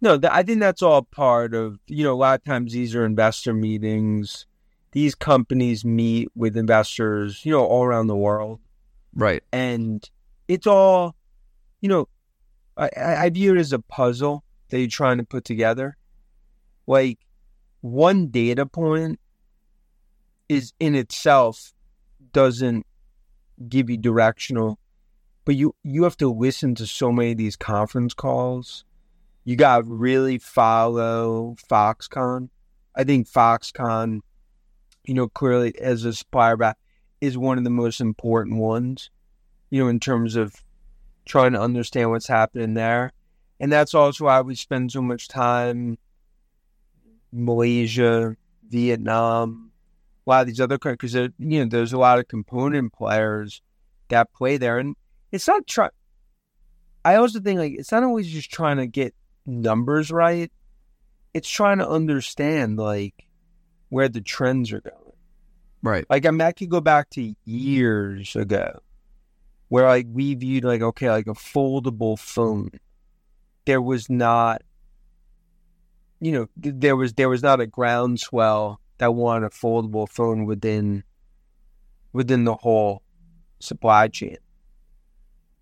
No, 0.00 0.18
th- 0.18 0.32
I 0.32 0.42
think 0.42 0.58
that's 0.58 0.82
all 0.82 1.02
part 1.02 1.54
of, 1.54 1.78
you 1.86 2.02
know, 2.02 2.12
a 2.12 2.16
lot 2.16 2.40
of 2.40 2.44
times 2.44 2.72
these 2.72 2.96
are 2.96 3.06
investor 3.06 3.54
meetings. 3.54 4.46
These 4.90 5.14
companies 5.14 5.84
meet 5.84 6.28
with 6.34 6.56
investors, 6.56 7.46
you 7.46 7.52
know, 7.52 7.64
all 7.64 7.84
around 7.84 8.08
the 8.08 8.16
world. 8.16 8.58
Right. 9.14 9.42
And 9.52 10.08
it's 10.48 10.66
all, 10.66 11.16
you 11.80 11.88
know, 11.88 12.08
I, 12.76 12.90
I 12.96 13.30
view 13.30 13.54
it 13.54 13.58
as 13.58 13.72
a 13.72 13.78
puzzle 13.78 14.44
that 14.68 14.78
you're 14.78 14.88
trying 14.88 15.18
to 15.18 15.24
put 15.24 15.44
together. 15.44 15.96
Like 16.86 17.18
one 17.80 18.28
data 18.28 18.66
point 18.66 19.20
is 20.48 20.72
in 20.80 20.94
itself 20.94 21.72
doesn't 22.32 22.86
give 23.68 23.90
you 23.90 23.96
directional, 23.96 24.78
but 25.44 25.54
you, 25.56 25.74
you 25.82 26.04
have 26.04 26.16
to 26.18 26.32
listen 26.32 26.74
to 26.76 26.86
so 26.86 27.12
many 27.12 27.32
of 27.32 27.38
these 27.38 27.56
conference 27.56 28.14
calls 28.14 28.84
you 29.44 29.56
got 29.56 29.78
to 29.78 29.84
really 29.84 30.38
follow 30.38 31.56
Foxconn. 31.70 32.48
I 32.94 33.04
think 33.04 33.28
Foxconn, 33.28 34.20
you 35.04 35.14
know, 35.14 35.28
clearly 35.28 35.76
as 35.80 36.04
a 36.04 36.12
supplier 36.12 36.56
is 37.22 37.38
one 37.38 37.56
of 37.56 37.62
the 37.62 37.70
most 37.70 38.00
important 38.00 38.58
ones, 38.58 39.08
you 39.70 39.80
know, 39.80 39.88
in 39.88 40.00
terms 40.00 40.34
of 40.34 40.56
trying 41.24 41.52
to 41.52 41.60
understand 41.60 42.10
what's 42.10 42.26
happening 42.26 42.74
there. 42.74 43.12
And 43.60 43.72
that's 43.72 43.94
also 43.94 44.24
why 44.24 44.40
we 44.40 44.56
spend 44.56 44.90
so 44.90 45.00
much 45.00 45.28
time 45.28 45.98
Malaysia, 47.30 48.36
Vietnam, 48.68 49.70
a 50.26 50.30
lot 50.30 50.40
of 50.40 50.46
these 50.48 50.60
other 50.60 50.78
countries. 50.78 51.12
Because 51.12 51.32
you 51.38 51.60
know, 51.60 51.68
there's 51.70 51.92
a 51.92 51.98
lot 51.98 52.18
of 52.18 52.26
component 52.26 52.92
players 52.92 53.62
that 54.08 54.32
play 54.32 54.56
there, 54.56 54.78
and 54.78 54.96
it's 55.30 55.46
not 55.46 55.64
try. 55.68 55.90
I 57.04 57.14
also 57.14 57.38
think 57.38 57.60
like 57.60 57.74
it's 57.74 57.92
not 57.92 58.02
always 58.02 58.26
just 58.26 58.50
trying 58.50 58.78
to 58.78 58.88
get 58.88 59.14
numbers 59.46 60.10
right. 60.10 60.50
It's 61.34 61.48
trying 61.48 61.78
to 61.78 61.88
understand 61.88 62.78
like 62.78 63.28
where 63.90 64.08
the 64.08 64.20
trends 64.20 64.72
are 64.72 64.80
going. 64.80 65.01
Right. 65.82 66.06
Like 66.08 66.26
I 66.26 66.30
mean, 66.30 66.42
I 66.42 66.52
could 66.52 66.70
go 66.70 66.80
back 66.80 67.10
to 67.10 67.34
years 67.44 68.36
ago 68.36 68.80
where 69.68 69.86
like 69.86 70.06
we 70.10 70.34
viewed 70.34 70.64
like 70.64 70.82
okay, 70.82 71.10
like 71.10 71.26
a 71.26 71.34
foldable 71.34 72.18
phone. 72.18 72.70
There 73.64 73.82
was 73.82 74.10
not 74.10 74.62
you 76.20 76.30
know, 76.30 76.46
there 76.56 76.94
was 76.94 77.14
there 77.14 77.28
was 77.28 77.42
not 77.42 77.60
a 77.60 77.66
groundswell 77.66 78.80
that 78.98 79.12
wanted 79.12 79.46
a 79.46 79.50
foldable 79.50 80.08
phone 80.08 80.46
within 80.46 81.02
within 82.12 82.44
the 82.44 82.54
whole 82.54 83.02
supply 83.58 84.06
chain. 84.06 84.36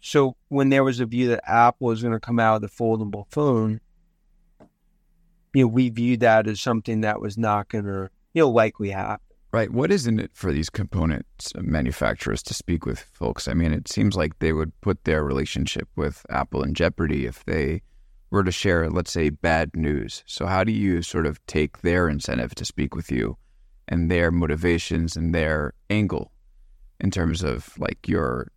So 0.01 0.37
when 0.49 0.69
there 0.69 0.85
was 0.85 1.01
a 1.01 1.07
view 1.07 1.29
that 1.29 1.49
Apple 1.49 1.89
was 1.89 2.03
going 2.03 2.13
to 2.13 2.21
come 2.21 2.39
out 2.39 2.61
with 2.61 2.71
a 2.71 2.75
foldable 2.75 3.25
phone, 3.31 3.81
you 5.55 5.63
know, 5.63 5.69
we 5.69 5.89
viewed 5.89 6.21
that 6.21 6.47
as 6.47 6.61
something 6.61 7.03
that 7.03 7.21
was 7.21 7.39
not 7.39 7.69
going 7.69 7.85
to, 7.85 8.11
you 8.35 8.43
know, 8.43 8.51
likely 8.51 8.91
happen. 8.91 9.30
Right. 9.53 9.73
What 9.73 9.91
is 9.91 10.07
in 10.07 10.21
it 10.21 10.31
for 10.33 10.53
these 10.53 10.71
components 10.71 11.53
manufacturers 11.57 12.43
to 12.45 12.55
speak 12.55 12.87
with 12.87 13.01
folks? 13.01 13.49
I 13.49 13.55
mean, 13.55 13.73
it 13.73 13.89
seems 13.89 14.15
like 14.15 14.39
they 14.39 14.53
would 14.53 14.79
put 14.81 15.05
their 15.05 15.25
relationship 15.25 15.89
with 15.97 16.25
Apple 16.31 16.63
in 16.63 16.73
jeopardy 16.73 17.27
if 17.27 17.45
they 17.47 17.83
were 18.31 18.45
to 18.45 18.53
share, 18.53 18.89
let's 18.89 19.11
say, 19.11 19.29
bad 19.29 19.75
news. 19.75 20.23
So, 20.27 20.47
how 20.47 20.63
do 20.63 20.71
you 20.71 21.03
sort 21.03 21.27
of 21.27 21.45
take 21.47 21.83
their 21.83 22.09
incentive 22.09 22.55
to 22.57 22.65
speak 22.65 22.95
with 22.95 23.11
you 23.11 23.37
and 23.89 24.09
their 24.09 24.31
motivations 24.31 25.17
and 25.17 25.35
their 25.35 25.75
angle 25.91 26.31
in 27.01 27.11
terms 27.11 27.43
of 27.43 27.77
like 27.77 28.07
your 28.07 28.53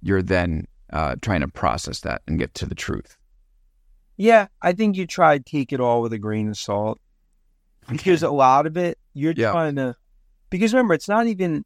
you're 0.00 0.22
then 0.22 0.66
uh, 0.90 1.16
trying 1.20 1.40
to 1.40 1.48
process 1.48 2.00
that 2.00 2.22
and 2.26 2.38
get 2.38 2.54
to 2.54 2.66
the 2.66 2.74
truth? 2.74 3.18
Yeah, 4.16 4.46
I 4.62 4.72
think 4.72 4.96
you 4.96 5.06
try 5.06 5.36
to 5.36 5.44
take 5.44 5.70
it 5.70 5.80
all 5.80 6.00
with 6.00 6.14
a 6.14 6.18
grain 6.18 6.48
of 6.48 6.56
salt 6.56 6.98
because 7.90 8.22
a 8.22 8.30
lot 8.30 8.66
of 8.66 8.78
it 8.78 8.98
you're 9.12 9.34
yeah. 9.36 9.50
trying 9.50 9.76
to 9.76 9.94
because 10.54 10.72
remember, 10.72 10.94
it's 10.94 11.08
not 11.08 11.26
even 11.26 11.64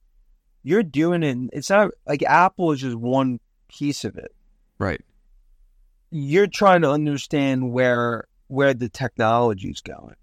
you're 0.62 0.82
doing 0.82 1.22
it. 1.22 1.36
It's 1.52 1.68
not 1.68 1.90
like 2.06 2.22
Apple 2.22 2.72
is 2.72 2.80
just 2.80 2.96
one 2.96 3.38
piece 3.68 4.02
of 4.06 4.16
it. 4.16 4.34
Right. 4.78 5.02
You're 6.10 6.46
trying 6.46 6.80
to 6.82 6.90
understand 6.90 7.70
where 7.70 8.24
where 8.46 8.72
the 8.72 8.88
technology 8.88 9.68
is 9.68 9.82
going. 9.82 10.14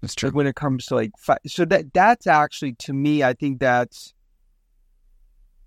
That's 0.00 0.14
true. 0.14 0.30
Like 0.30 0.36
when 0.36 0.46
it 0.46 0.56
comes 0.56 0.86
to 0.86 0.94
like 0.94 1.10
so 1.46 1.66
that 1.66 1.92
that's 1.92 2.26
actually 2.26 2.72
to 2.76 2.94
me, 2.94 3.22
I 3.22 3.34
think 3.34 3.60
that's 3.60 4.14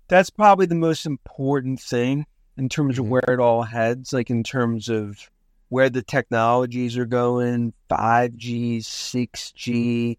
that's 0.08 0.30
probably 0.30 0.66
the 0.66 0.74
most 0.74 1.06
important 1.06 1.80
thing 1.80 2.26
in 2.56 2.68
terms 2.68 2.98
of 2.98 3.04
mm-hmm. 3.04 3.12
where 3.12 3.24
it 3.28 3.38
all 3.38 3.62
heads. 3.62 4.12
Like 4.12 4.30
in 4.30 4.42
terms 4.42 4.88
of 4.88 5.30
where 5.68 5.90
the 5.90 6.02
technologies 6.02 6.98
are 6.98 7.06
going, 7.06 7.72
five 7.88 8.36
G, 8.36 8.80
six 8.80 9.52
G, 9.52 10.18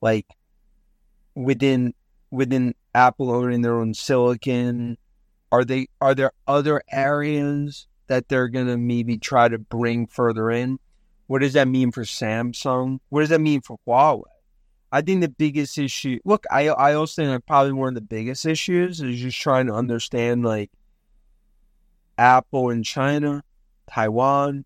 like 0.00 0.26
within 1.40 1.94
within 2.30 2.74
Apple 2.94 3.30
owning 3.30 3.62
their 3.62 3.78
own 3.78 3.94
silicon? 3.94 4.96
Are 5.50 5.64
they 5.64 5.88
are 6.00 6.14
there 6.14 6.32
other 6.46 6.82
areas 6.90 7.86
that 8.06 8.28
they're 8.28 8.48
gonna 8.48 8.76
maybe 8.76 9.18
try 9.18 9.48
to 9.48 9.58
bring 9.58 10.06
further 10.06 10.50
in? 10.50 10.78
What 11.26 11.40
does 11.40 11.54
that 11.54 11.68
mean 11.68 11.92
for 11.92 12.02
Samsung? 12.02 12.98
What 13.08 13.20
does 13.20 13.30
that 13.30 13.40
mean 13.40 13.60
for 13.62 13.78
Huawei? 13.86 14.22
I 14.92 15.02
think 15.02 15.20
the 15.20 15.28
biggest 15.28 15.78
issue 15.78 16.18
look, 16.24 16.44
I 16.50 16.68
I 16.68 16.94
also 16.94 17.24
think 17.24 17.46
probably 17.46 17.72
one 17.72 17.88
of 17.88 17.94
the 17.94 18.00
biggest 18.00 18.46
issues 18.46 19.00
is 19.00 19.20
just 19.20 19.40
trying 19.40 19.66
to 19.66 19.74
understand 19.74 20.44
like 20.44 20.70
Apple 22.18 22.70
in 22.70 22.82
China, 22.82 23.42
Taiwan, 23.88 24.64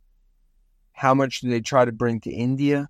how 0.92 1.14
much 1.14 1.40
do 1.40 1.50
they 1.50 1.60
try 1.60 1.84
to 1.84 1.92
bring 1.92 2.20
to 2.20 2.30
India? 2.30 2.88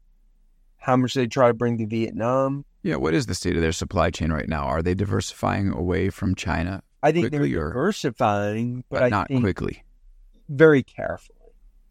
How 0.78 0.96
much 0.96 1.14
do 1.14 1.20
they 1.20 1.26
try 1.26 1.48
to 1.48 1.54
bring 1.54 1.78
to 1.78 1.86
Vietnam? 1.86 2.64
Yeah, 2.84 2.96
what 2.96 3.14
is 3.14 3.24
the 3.24 3.34
state 3.34 3.56
of 3.56 3.62
their 3.62 3.72
supply 3.72 4.10
chain 4.10 4.30
right 4.30 4.48
now? 4.48 4.64
Are 4.64 4.82
they 4.82 4.94
diversifying 4.94 5.70
away 5.70 6.10
from 6.10 6.34
China? 6.34 6.82
I 7.02 7.12
think 7.12 7.30
they're 7.30 7.48
diversifying, 7.48 8.84
but, 8.90 9.00
but 9.00 9.10
not 9.10 9.28
quickly. 9.28 9.82
Very 10.50 10.82
carefully. 10.82 11.38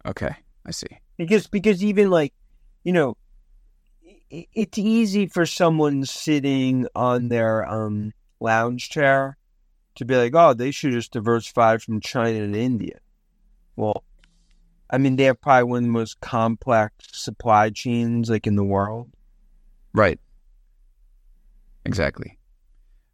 Okay, 0.06 0.36
I 0.67 0.71
see. 0.71 0.99
Because 1.17 1.47
because 1.47 1.84
even 1.84 2.12
like, 2.12 2.32
you 2.84 2.93
know, 2.93 3.17
it's 4.29 4.77
easy 4.77 5.25
for 5.25 5.47
someone 5.47 6.06
sitting 6.06 6.88
on 6.95 7.27
their 7.27 7.67
um 7.67 8.13
lounge 8.39 8.91
chair 8.91 9.38
to 9.95 10.06
be 10.06 10.15
like, 10.15 10.36
oh, 10.36 10.53
they 10.53 10.69
should 10.69 10.91
just 10.91 11.12
diversify 11.12 11.77
from 11.77 12.01
China 12.01 12.43
and 12.43 12.56
India. 12.56 12.99
Well, 13.75 14.03
I 14.91 14.99
mean, 14.99 15.15
they 15.15 15.23
have 15.23 15.41
probably 15.41 15.63
one 15.63 15.77
of 15.79 15.84
the 15.86 15.89
most 15.89 16.21
complex 16.21 16.93
supply 17.13 17.71
chains 17.71 18.29
like 18.29 18.45
in 18.45 18.56
the 18.56 18.63
world. 18.63 19.10
Right. 19.91 20.19
Exactly. 21.86 22.38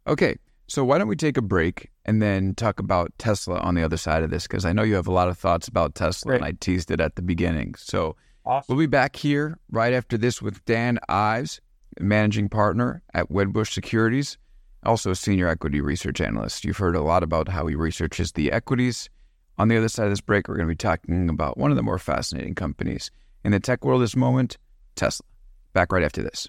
Okay, 0.06 0.36
so 0.66 0.84
why 0.84 0.98
don't 0.98 1.08
we 1.08 1.16
take 1.16 1.36
a 1.36 1.42
break 1.42 1.90
and 2.04 2.22
then 2.22 2.54
talk 2.54 2.78
about 2.78 3.12
Tesla 3.18 3.58
on 3.58 3.74
the 3.74 3.82
other 3.82 3.96
side 3.96 4.22
of 4.22 4.30
this? 4.30 4.44
Because 4.44 4.64
I 4.64 4.72
know 4.72 4.82
you 4.82 4.94
have 4.94 5.08
a 5.08 5.12
lot 5.12 5.28
of 5.28 5.36
thoughts 5.36 5.68
about 5.68 5.94
Tesla, 5.94 6.30
Great. 6.30 6.36
and 6.36 6.44
I 6.44 6.52
teased 6.52 6.90
it 6.90 7.00
at 7.00 7.16
the 7.16 7.22
beginning. 7.22 7.74
So 7.76 8.16
awesome. 8.44 8.76
we'll 8.76 8.82
be 8.82 8.88
back 8.88 9.16
here 9.16 9.58
right 9.70 9.92
after 9.92 10.16
this 10.16 10.40
with 10.40 10.64
Dan 10.64 10.98
Ives, 11.08 11.60
managing 11.98 12.48
partner 12.48 13.02
at 13.14 13.30
Wedbush 13.30 13.72
Securities, 13.72 14.38
also 14.84 15.10
a 15.10 15.16
senior 15.16 15.48
equity 15.48 15.80
research 15.80 16.20
analyst. 16.20 16.64
You've 16.64 16.78
heard 16.78 16.96
a 16.96 17.02
lot 17.02 17.22
about 17.22 17.48
how 17.48 17.66
he 17.66 17.74
researches 17.74 18.32
the 18.32 18.52
equities. 18.52 19.10
On 19.58 19.68
the 19.68 19.76
other 19.76 19.88
side 19.88 20.04
of 20.04 20.10
this 20.10 20.22
break, 20.22 20.48
we're 20.48 20.56
going 20.56 20.68
to 20.68 20.72
be 20.72 20.76
talking 20.76 21.28
about 21.28 21.58
one 21.58 21.70
of 21.70 21.76
the 21.76 21.82
more 21.82 21.98
fascinating 21.98 22.54
companies 22.54 23.10
in 23.44 23.52
the 23.52 23.60
tech 23.60 23.84
world 23.84 24.02
this 24.02 24.16
moment, 24.16 24.56
Tesla. 24.94 25.26
Back 25.72 25.92
right 25.92 26.02
after 26.02 26.22
this. 26.22 26.48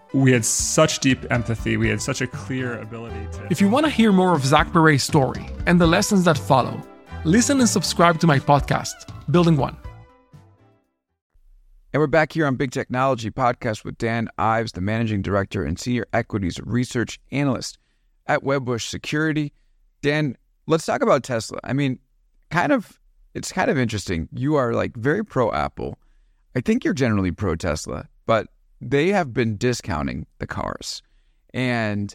we 0.13 0.31
had 0.31 0.43
such 0.43 0.99
deep 0.99 1.19
empathy. 1.31 1.77
We 1.77 1.89
had 1.89 2.01
such 2.01 2.21
a 2.21 2.27
clear 2.27 2.79
ability 2.79 3.27
to. 3.33 3.47
If 3.49 3.61
you 3.61 3.69
want 3.69 3.85
to 3.85 3.89
hear 3.89 4.11
more 4.11 4.35
of 4.35 4.45
Zach 4.45 4.71
Perret's 4.71 5.03
story 5.03 5.47
and 5.65 5.79
the 5.79 5.87
lessons 5.87 6.25
that 6.25 6.37
follow, 6.37 6.81
listen 7.23 7.59
and 7.59 7.69
subscribe 7.69 8.19
to 8.19 8.27
my 8.27 8.39
podcast, 8.39 8.91
Building 9.31 9.57
One. 9.57 9.77
And 11.93 11.99
we're 11.99 12.07
back 12.07 12.31
here 12.31 12.45
on 12.45 12.55
Big 12.55 12.71
Technology 12.71 13.29
Podcast 13.31 13.83
with 13.83 13.97
Dan 13.97 14.29
Ives, 14.37 14.71
the 14.71 14.81
managing 14.81 15.21
director 15.21 15.63
and 15.63 15.77
senior 15.77 16.05
equities 16.13 16.59
research 16.61 17.19
analyst 17.31 17.77
at 18.27 18.43
Wedbush 18.43 18.87
Security. 18.87 19.51
Dan, 20.01 20.37
let's 20.67 20.85
talk 20.85 21.01
about 21.01 21.23
Tesla. 21.23 21.59
I 21.63 21.73
mean, 21.73 21.99
kind 22.49 22.71
of 22.71 22.99
it's 23.33 23.51
kind 23.51 23.69
of 23.69 23.77
interesting. 23.77 24.27
You 24.33 24.55
are 24.55 24.73
like 24.73 24.95
very 24.95 25.23
pro 25.23 25.51
Apple. 25.51 25.97
I 26.55 26.59
think 26.61 26.83
you're 26.83 26.93
generally 26.93 27.31
pro 27.31 27.55
Tesla, 27.55 28.07
but 28.25 28.47
they 28.81 29.09
have 29.09 29.33
been 29.33 29.57
discounting 29.57 30.25
the 30.39 30.47
cars. 30.47 31.01
And 31.53 32.13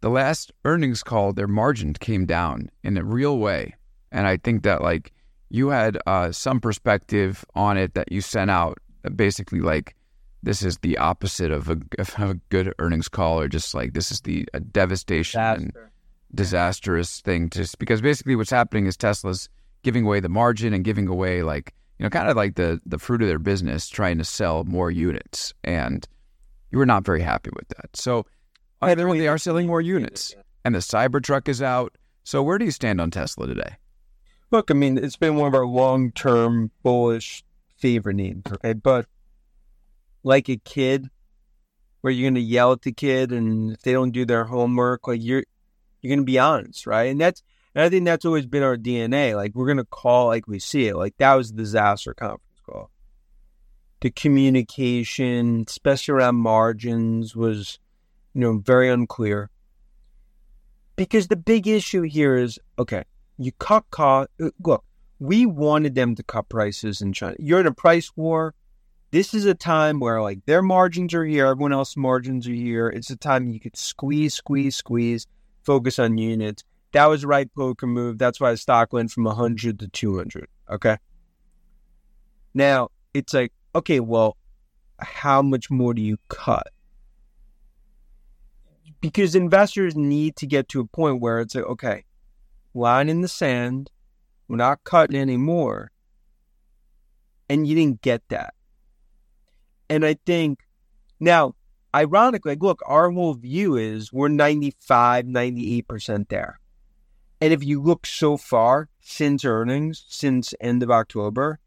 the 0.00 0.10
last 0.10 0.52
earnings 0.64 1.02
call, 1.02 1.32
their 1.32 1.48
margin 1.48 1.92
came 1.94 2.24
down 2.24 2.70
in 2.82 2.96
a 2.96 3.04
real 3.04 3.38
way. 3.38 3.74
And 4.12 4.26
I 4.26 4.36
think 4.36 4.62
that 4.62 4.82
like 4.82 5.12
you 5.50 5.68
had 5.68 5.98
uh, 6.06 6.30
some 6.30 6.60
perspective 6.60 7.44
on 7.54 7.76
it 7.76 7.94
that 7.94 8.12
you 8.12 8.20
sent 8.20 8.50
out, 8.50 8.78
basically 9.16 9.60
like 9.60 9.94
this 10.42 10.62
is 10.62 10.78
the 10.78 10.98
opposite 10.98 11.50
of 11.50 11.68
a, 11.68 11.78
of 11.98 12.14
a 12.18 12.34
good 12.50 12.72
earnings 12.78 13.08
call, 13.08 13.40
or 13.40 13.48
just 13.48 13.74
like 13.74 13.94
this 13.94 14.12
is 14.12 14.20
the 14.20 14.46
a 14.54 14.60
devastation 14.60 15.40
and 15.40 15.72
Disaster. 15.72 15.92
disastrous 16.34 17.20
thing. 17.22 17.50
Just 17.50 17.78
because 17.78 18.00
basically 18.00 18.36
what's 18.36 18.50
happening 18.50 18.86
is 18.86 18.96
Tesla's 18.96 19.48
giving 19.82 20.04
away 20.04 20.20
the 20.20 20.28
margin 20.28 20.74
and 20.74 20.84
giving 20.84 21.08
away 21.08 21.42
like 21.42 21.74
you 21.98 22.04
know 22.04 22.10
kind 22.10 22.28
of 22.28 22.36
like 22.36 22.56
the 22.56 22.80
the 22.86 22.98
fruit 22.98 23.22
of 23.22 23.28
their 23.28 23.38
business, 23.38 23.88
trying 23.88 24.18
to 24.18 24.24
sell 24.24 24.64
more 24.64 24.90
units, 24.90 25.54
and 25.62 26.06
you 26.70 26.78
were 26.78 26.86
not 26.86 27.04
very 27.04 27.22
happy 27.22 27.50
with 27.54 27.68
that. 27.68 27.96
So 27.96 28.26
on 28.80 28.88
the 28.88 28.92
other 28.92 29.08
hand, 29.08 29.20
they 29.20 29.28
are 29.28 29.38
selling 29.38 29.66
more 29.66 29.80
units, 29.80 30.34
and 30.64 30.74
the 30.74 30.80
Cybertruck 30.80 31.48
is 31.48 31.62
out. 31.62 31.96
So 32.24 32.42
where 32.42 32.58
do 32.58 32.64
you 32.64 32.70
stand 32.70 33.00
on 33.00 33.10
Tesla 33.10 33.46
today? 33.46 33.76
Look, 34.50 34.70
I 34.70 34.74
mean, 34.74 34.98
it's 34.98 35.16
been 35.16 35.36
one 35.36 35.48
of 35.48 35.54
our 35.54 35.66
long-term 35.66 36.70
bullish 36.82 37.44
fever 37.76 38.12
needs, 38.12 38.50
Okay, 38.50 38.72
but 38.72 39.06
like 40.22 40.48
a 40.48 40.56
kid, 40.56 41.08
where 42.00 42.12
you're 42.12 42.24
going 42.24 42.34
to 42.34 42.40
yell 42.40 42.72
at 42.72 42.82
the 42.82 42.92
kid, 42.92 43.32
and 43.32 43.72
if 43.72 43.82
they 43.82 43.92
don't 43.92 44.10
do 44.10 44.24
their 44.24 44.44
homework, 44.44 45.06
like 45.06 45.22
you're 45.22 45.44
you're 46.00 46.10
going 46.10 46.20
to 46.20 46.24
be 46.24 46.38
honest, 46.38 46.86
right? 46.86 47.10
And 47.10 47.20
that's 47.20 47.42
and 47.74 47.84
I 47.84 47.88
think 47.88 48.04
that's 48.04 48.24
always 48.24 48.46
been 48.46 48.62
our 48.62 48.76
DNA. 48.76 49.34
Like 49.34 49.54
we're 49.54 49.72
to 49.74 49.84
call 49.84 50.28
like 50.28 50.46
we 50.46 50.58
see 50.58 50.88
it. 50.88 50.96
Like 50.96 51.16
that 51.18 51.34
was 51.34 51.50
a 51.50 51.54
disaster 51.54 52.14
conference 52.14 52.60
call. 52.64 52.90
The 54.00 54.10
communication, 54.10 55.64
especially 55.66 56.12
around 56.12 56.36
margins, 56.36 57.34
was 57.34 57.78
you 58.34 58.40
know 58.40 58.58
very 58.58 58.90
unclear. 58.90 59.50
Because 60.96 61.26
the 61.26 61.36
big 61.36 61.66
issue 61.66 62.02
here 62.02 62.36
is 62.36 62.58
okay 62.78 63.04
you 63.38 63.52
cut 63.52 63.84
cost. 63.90 64.28
Uh, 64.40 64.50
look, 64.62 64.84
we 65.18 65.46
wanted 65.46 65.94
them 65.94 66.14
to 66.14 66.22
cut 66.22 66.48
prices 66.48 67.00
in 67.00 67.12
China. 67.12 67.36
You're 67.38 67.60
in 67.60 67.66
a 67.66 67.72
price 67.72 68.10
war. 68.16 68.54
This 69.10 69.32
is 69.32 69.44
a 69.44 69.54
time 69.54 70.00
where 70.00 70.20
like 70.20 70.44
their 70.46 70.62
margins 70.62 71.14
are 71.14 71.24
here, 71.24 71.46
everyone 71.46 71.72
else's 71.72 71.96
margins 71.96 72.48
are 72.48 72.52
here. 72.52 72.88
It's 72.88 73.10
a 73.10 73.16
time 73.16 73.48
you 73.48 73.60
could 73.60 73.76
squeeze, 73.76 74.34
squeeze, 74.34 74.76
squeeze, 74.76 75.26
focus 75.62 75.98
on 75.98 76.18
units. 76.18 76.64
That 76.94 77.06
was 77.06 77.22
the 77.22 77.26
right 77.26 77.52
poker 77.52 77.88
move. 77.88 78.18
That's 78.18 78.40
why 78.40 78.52
the 78.52 78.56
stock 78.56 78.92
went 78.92 79.10
from 79.10 79.24
100 79.24 79.80
to 79.80 79.88
200. 79.88 80.46
Okay. 80.70 80.96
Now 82.54 82.90
it's 83.12 83.34
like, 83.34 83.52
okay, 83.74 83.98
well, 83.98 84.36
how 85.00 85.42
much 85.42 85.72
more 85.72 85.92
do 85.92 86.00
you 86.00 86.18
cut? 86.28 86.68
Because 89.00 89.34
investors 89.34 89.96
need 89.96 90.36
to 90.36 90.46
get 90.46 90.68
to 90.68 90.80
a 90.80 90.86
point 90.86 91.20
where 91.20 91.40
it's 91.40 91.56
like, 91.56 91.64
okay, 91.64 92.04
line 92.74 93.08
in 93.08 93.22
the 93.22 93.28
sand. 93.28 93.90
We're 94.46 94.56
not 94.56 94.84
cutting 94.84 95.16
anymore. 95.16 95.90
And 97.48 97.66
you 97.66 97.74
didn't 97.74 98.02
get 98.02 98.22
that. 98.28 98.54
And 99.90 100.06
I 100.06 100.14
think 100.24 100.60
now, 101.18 101.56
ironically, 101.92 102.52
like, 102.52 102.62
look, 102.62 102.82
our 102.86 103.10
whole 103.10 103.34
view 103.34 103.74
is 103.74 104.12
we're 104.12 104.28
95, 104.28 105.24
98% 105.24 106.28
there. 106.28 106.60
And 107.40 107.52
if 107.52 107.62
you 107.62 107.80
look 107.80 108.06
so 108.06 108.36
far 108.36 108.88
since 109.00 109.44
earnings, 109.44 110.04
since 110.08 110.54
end 110.60 110.82
of 110.82 110.90
October, 110.90 111.58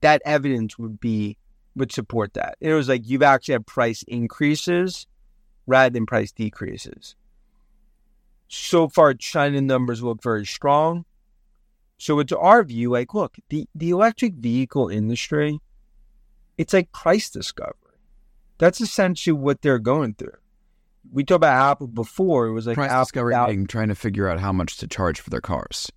that 0.00 0.20
evidence 0.24 0.78
would 0.78 1.00
be 1.00 1.36
would 1.74 1.92
support 1.92 2.34
that. 2.34 2.56
It 2.60 2.74
was 2.74 2.88
like 2.88 3.08
you've 3.08 3.22
actually 3.22 3.52
had 3.52 3.66
price 3.66 4.04
increases 4.06 5.06
rather 5.66 5.90
than 5.90 6.04
price 6.04 6.30
decreases 6.30 7.16
so 8.52 8.86
far 8.86 9.14
China 9.14 9.62
numbers 9.62 10.02
look 10.02 10.22
very 10.22 10.44
strong. 10.44 11.06
So 11.96 12.18
it's 12.18 12.32
our 12.32 12.62
view, 12.62 12.90
like, 12.90 13.14
look, 13.14 13.36
the, 13.48 13.66
the 13.74 13.90
electric 13.90 14.34
vehicle 14.34 14.88
industry, 14.88 15.58
it's 16.58 16.74
like 16.74 16.92
price 16.92 17.30
discovery. 17.30 17.96
That's 18.58 18.80
essentially 18.80 19.32
what 19.32 19.62
they're 19.62 19.78
going 19.78 20.14
through. 20.14 20.36
We 21.10 21.24
talked 21.24 21.36
about 21.36 21.72
Apple 21.72 21.88
before. 21.88 22.46
It 22.46 22.52
was 22.52 22.66
like 22.66 22.74
Price 22.74 22.90
Apple 22.90 23.04
discovery, 23.04 23.34
out- 23.34 23.68
trying 23.68 23.88
to 23.88 23.94
figure 23.94 24.28
out 24.28 24.40
how 24.40 24.52
much 24.52 24.76
to 24.78 24.86
charge 24.86 25.20
for 25.20 25.30
their 25.30 25.40
cars. 25.40 25.90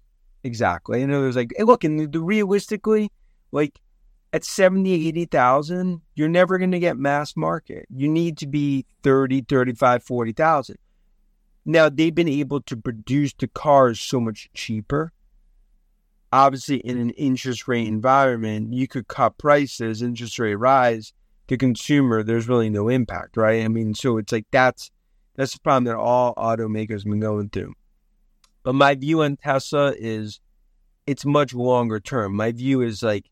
Exactly. 0.44 1.02
And 1.02 1.12
it 1.12 1.18
was 1.18 1.36
like, 1.36 1.54
hey, 1.58 1.64
look, 1.64 1.84
and 1.84 2.00
the, 2.00 2.08
the 2.08 2.20
realistically, 2.20 3.12
like 3.52 3.80
at 4.34 4.44
70, 4.44 5.08
80,000, 5.08 6.02
you're 6.16 6.30
never 6.30 6.58
going 6.58 6.72
to 6.72 6.80
get 6.80 6.98
mass 6.98 7.36
market. 7.36 7.88
You 7.90 8.08
need 8.08 8.38
to 8.40 8.48
be 8.48 8.86
30, 9.04 9.42
35, 9.42 10.04
40,000. 10.04 10.78
Now, 11.66 11.90
they've 11.90 12.14
been 12.14 12.28
able 12.28 12.62
to 12.62 12.78
produce 12.78 13.34
the 13.34 13.48
cars 13.48 14.00
so 14.00 14.20
much 14.20 14.50
cheaper. 14.54 15.14
Obviously, 16.32 16.78
in 16.78 17.00
an 17.00 17.12
interest 17.12 17.68
rate 17.68 17.88
environment, 17.88 18.74
you 18.74 18.88
could 18.88 19.08
cut 19.08 19.38
prices, 19.38 20.02
interest 20.02 20.38
rate 20.38 20.56
rise 20.56 21.14
to 21.48 21.58
consumer, 21.58 22.24
there's 22.24 22.48
really 22.48 22.70
no 22.70 22.90
impact, 22.90 23.38
right? 23.38 23.64
I 23.64 23.68
mean, 23.68 23.94
so 23.94 24.18
it's 24.18 24.32
like 24.32 24.46
that's 24.52 24.92
that's 25.36 25.54
the 25.54 25.60
problem 25.60 25.86
that 25.86 25.96
all 25.96 26.34
automakers 26.36 27.04
have 27.04 27.06
been 27.06 27.20
going 27.20 27.50
through. 27.50 27.74
But 28.64 28.74
my 28.74 28.96
view 28.96 29.22
on 29.22 29.38
Tesla 29.38 29.94
is 29.98 30.40
it's 31.06 31.26
much 31.26 31.54
longer 31.54 32.00
term. 32.00 32.36
My 32.36 32.52
view 32.52 32.82
is 32.82 33.04
like 33.04 33.30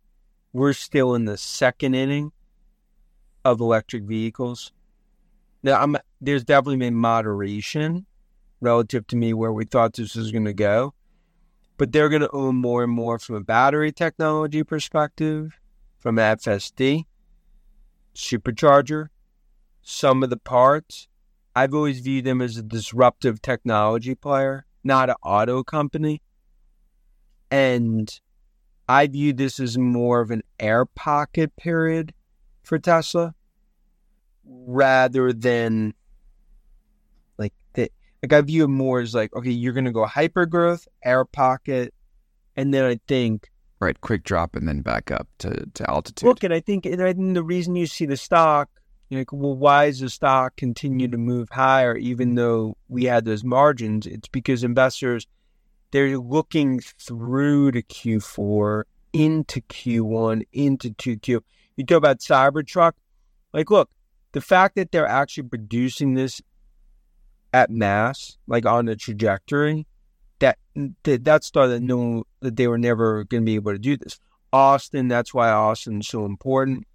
we're 0.52 0.74
still 0.74 1.16
in 1.16 1.26
the 1.26 1.38
second 1.38 1.96
inning 1.96 2.32
of 3.44 3.60
electric 3.60 4.04
vehicles. 4.04 4.72
Now, 5.64 5.82
I'm, 5.82 5.98
there's 6.22 6.44
definitely 6.44 6.78
been 6.78 6.96
moderation 6.96 8.06
relative 8.62 9.08
to 9.08 9.16
me 9.16 9.34
where 9.34 9.52
we 9.52 9.66
thought 9.66 9.94
this 9.94 10.16
was 10.16 10.32
going 10.32 10.46
to 10.46 10.54
go, 10.54 10.94
but 11.78 11.92
they're 11.92 12.10
going 12.10 12.22
to 12.22 12.32
own 12.32 12.56
more 12.56 12.84
and 12.84 12.92
more 12.92 13.18
from 13.18 13.36
a 13.36 13.42
battery 13.42 13.92
technology 13.92 14.64
perspective, 14.64 15.58
from 16.00 16.18
FSD, 16.18 17.06
supercharger, 18.16 19.08
some 19.82 20.24
of 20.24 20.30
the 20.30 20.38
parts. 20.38 21.08
I've 21.56 21.74
always 21.74 22.00
viewed 22.00 22.26
them 22.26 22.42
as 22.42 22.58
a 22.58 22.64
disruptive 22.64 23.42
technology 23.42 24.16
player, 24.16 24.66
not 24.84 25.10
an 25.10 25.16
auto 25.24 25.64
company. 25.64 26.22
And 27.52 28.12
I 28.90 29.08
view 29.08 29.34
this 29.34 29.60
as 29.60 29.78
more 29.78 30.22
of 30.22 30.32
an 30.32 30.42
air 30.60 30.86
pocket 30.86 31.56
period 31.56 32.14
for 32.64 32.80
Tesla 32.80 33.36
rather 34.46 35.32
than 35.32 35.94
like 37.38 37.54
the, 37.74 37.92
like 38.24 38.34
I 38.34 38.42
view 38.42 38.64
it 38.64 38.70
more 38.70 39.00
as 39.00 39.14
like, 39.14 39.36
okay, 39.36 39.52
you're 39.52 39.74
gonna 39.74 39.92
go 39.92 40.06
hyper 40.06 40.46
growth, 40.46 40.88
air 41.04 41.24
pocket, 41.24 41.94
and 42.56 42.74
then 42.74 42.86
I 42.86 43.00
think 43.08 43.50
Right, 43.80 44.00
quick 44.00 44.24
drop 44.24 44.56
and 44.56 44.66
then 44.66 44.80
back 44.80 45.12
up 45.12 45.28
to, 45.40 45.66
to 45.74 45.90
altitude. 45.90 46.26
Look, 46.26 46.44
and 46.46 46.54
I 46.54 46.62
think, 46.62 46.86
and 46.86 47.04
I 47.04 47.12
think 47.12 47.34
the 47.34 47.44
reason 47.44 47.76
you 47.76 47.86
see 47.86 48.06
the 48.06 48.16
stock, 48.16 48.70
you're 49.14 49.22
like, 49.22 49.32
well, 49.32 49.56
why 49.56 49.88
does 49.88 50.00
the 50.00 50.10
stock 50.10 50.56
continue 50.56 51.08
to 51.08 51.18
move 51.18 51.50
higher 51.50 51.96
even 51.96 52.30
mm-hmm. 52.30 52.36
though 52.36 52.78
we 52.88 53.06
had 53.06 53.26
those 53.26 53.44
margins? 53.44 54.06
It's 54.06 54.28
because 54.28 54.64
investors, 54.64 55.28
they're 55.92 56.18
looking 56.18 56.80
through 56.80 57.72
to 57.72 57.82
Q4, 57.84 58.84
into 59.14 59.62
Q1, 59.62 60.44
into 60.52 60.90
2Q. 60.92 61.42
You 61.78 61.86
talk 61.86 61.98
about 61.98 62.20
Cybertruck, 62.20 62.94
like, 63.54 63.70
look, 63.70 63.90
the 64.32 64.42
fact 64.42 64.76
that 64.76 64.92
they're 64.92 65.08
actually 65.08 65.48
producing 65.48 66.16
this 66.16 66.42
at 67.54 67.70
mass, 67.70 68.38
like 68.48 68.66
on 68.66 68.88
a 68.90 68.96
trajectory, 68.96 69.86
that 70.40 70.58
that 71.04 71.24
that's 71.24 71.46
started 71.46 71.84
know 71.84 72.24
that 72.42 72.56
they 72.56 72.68
were 72.68 72.80
never 72.80 73.24
going 73.26 73.44
to 73.44 73.46
be 73.46 73.56
able 73.56 73.72
to 73.72 73.80
do 73.80 73.96
this. 73.96 74.20
Austin, 74.52 75.08
that's 75.08 75.34
why 75.34 75.52
Austin's 75.52 76.08
so 76.08 76.26
important 76.26 76.86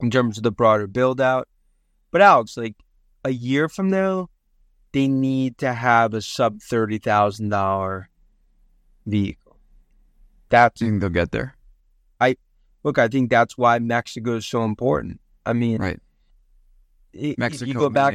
in 0.00 0.10
terms 0.10 0.36
of 0.36 0.42
the 0.42 0.50
broader 0.52 0.86
build 0.86 1.20
out. 1.20 1.48
But 2.10 2.20
Alex, 2.22 2.56
like 2.56 2.74
a 3.24 3.30
year 3.30 3.68
from 3.68 3.90
now, 3.90 4.28
they 4.92 5.06
need 5.08 5.58
to 5.58 5.72
have 5.72 6.14
a 6.14 6.22
sub 6.22 6.60
thirty 6.60 6.98
thousand 6.98 7.50
dollar 7.50 8.08
vehicle. 9.06 9.56
That's 10.48 10.80
think 10.80 11.00
they'll 11.00 11.10
get 11.10 11.30
there? 11.30 11.56
I 12.20 12.36
look. 12.82 12.98
I 12.98 13.08
think 13.08 13.30
that's 13.30 13.56
why 13.56 13.78
Mexico 13.78 14.36
is 14.36 14.46
so 14.46 14.64
important. 14.64 15.20
I 15.46 15.52
mean, 15.52 15.78
Right. 15.78 16.00
Mexico, 17.38 17.66
you 17.66 17.74
go 17.74 17.88
back, 17.90 18.14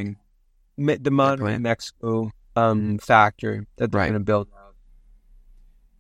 the 0.78 1.12
plant. 1.38 1.64
Mexico 1.64 2.32
um, 2.56 2.98
factory 2.98 3.66
that 3.78 3.92
they're 3.92 4.00
Right. 4.00 4.08
going 4.10 4.20
to 4.20 4.24
build 4.24 4.48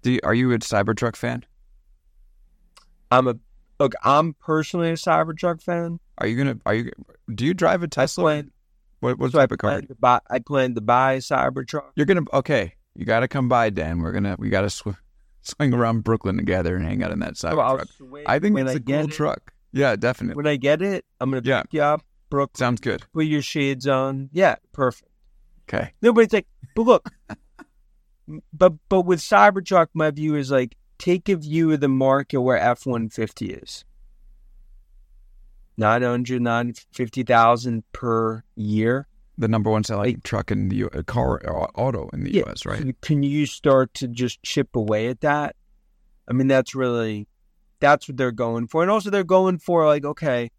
do 0.05 0.11
you, 0.11 0.19
are 0.23 0.35
you 0.35 0.51
a 0.51 0.59
Cybertruck 0.59 1.15
fan? 1.15 1.43
I'm 3.09 3.27
a 3.27 3.35
look. 3.79 3.93
I'm 4.03 4.33
personally 4.33 4.89
a 4.89 4.93
Cybertruck 4.93 5.61
fan. 5.61 5.99
Are 6.17 6.27
you 6.27 6.37
gonna? 6.37 6.57
Are 6.65 6.73
you? 6.75 6.91
Do 7.33 7.45
you 7.45 7.53
drive 7.53 7.83
a 7.83 7.87
Tesla? 7.87 8.23
plan- 8.23 8.51
What, 8.99 9.19
what 9.19 9.31
So 9.31 9.39
I 9.39 9.41
type 9.43 9.51
of 9.51 9.57
car? 9.59 9.81
buy. 9.99 10.19
I 10.29 10.39
plan 10.39 10.75
to 10.75 10.81
buy 10.81 11.13
a 11.13 11.17
Cybertruck. 11.19 11.91
You're 11.95 12.05
gonna. 12.05 12.23
Okay, 12.33 12.73
you 12.95 13.05
got 13.05 13.19
to 13.21 13.27
come 13.27 13.49
by, 13.49 13.69
Dan. 13.69 13.99
We're 13.99 14.11
gonna. 14.13 14.35
We 14.39 14.49
got 14.49 14.61
to 14.61 14.69
sw- 14.69 14.97
swing 15.41 15.73
around 15.73 16.03
Brooklyn 16.03 16.37
together 16.37 16.75
and 16.75 16.85
hang 16.85 17.03
out 17.03 17.11
in 17.11 17.19
that 17.19 17.33
Oh, 17.43 17.59
I'll 17.59 17.75
truck. 17.77 17.87
swing 17.97 18.23
I 18.25 18.39
think 18.39 18.57
it's 18.57 18.71
I 18.71 18.73
a 18.75 18.79
cool 18.79 18.95
it. 19.05 19.11
truck. 19.11 19.53
Yeah, 19.73 19.95
definitely. 19.95 20.35
When 20.37 20.47
I 20.47 20.55
get 20.55 20.81
it, 20.81 21.05
I'm 21.19 21.29
gonna 21.29 21.41
Yeah. 21.43 21.61
pick 21.63 21.73
you 21.73 21.81
up, 21.81 22.01
Brooke. 22.29 22.55
Sounds 22.57 22.79
good. 22.81 23.03
Put 23.13 23.25
your 23.25 23.41
shades 23.41 23.85
on. 23.87 24.29
Yeah, 24.31 24.55
perfect. 24.71 25.11
Okay. 25.67 25.91
Nobody's 26.01 26.31
like, 26.31 26.47
but 26.75 26.83
look, 26.83 27.09
but 28.53 28.73
but 28.89 29.01
with 29.01 29.19
Cybertruck, 29.19 29.87
my 29.93 30.11
view 30.11 30.35
is 30.35 30.49
like 30.51 30.75
take 30.97 31.29
a 31.29 31.35
view 31.35 31.71
of 31.71 31.79
the 31.79 31.87
market 31.87 32.41
where 32.41 32.57
F 32.57 32.85
one 32.85 33.09
fifty 33.09 33.47
is. 33.51 33.83
900, 35.77 36.41
950,000 36.41 37.83
per 37.91 38.43
year. 38.55 39.07
The 39.37 39.49
number 39.49 39.69
one 39.69 39.83
selling 39.83 40.21
truck 40.23 40.49
in 40.49 40.69
the 40.69 40.75
U- 40.77 40.89
uh, 40.93 41.03
car 41.03 41.41
uh, 41.45 41.67
auto 41.75 42.07
in 42.13 42.23
the 42.23 42.31
Yeah. 42.33 42.43
U.S. 42.45 42.65
Right? 42.65 42.79
Can- 42.79 42.95
Can 43.01 43.23
you 43.23 43.45
start 43.45 43.93
to 43.95 44.07
just 44.07 44.41
chip 44.43 44.75
away 44.75 45.07
at 45.07 45.19
that? 45.21 45.57
I 46.29 46.33
mean, 46.33 46.47
that's 46.47 46.73
really 46.73 47.27
that's 47.81 48.07
what 48.07 48.15
they're 48.15 48.31
going 48.31 48.67
for, 48.67 48.81
and 48.81 48.89
also 48.89 49.09
they're 49.09 49.25
going 49.25 49.57
for 49.59 49.85
like, 49.85 50.05
okay, 50.05 50.49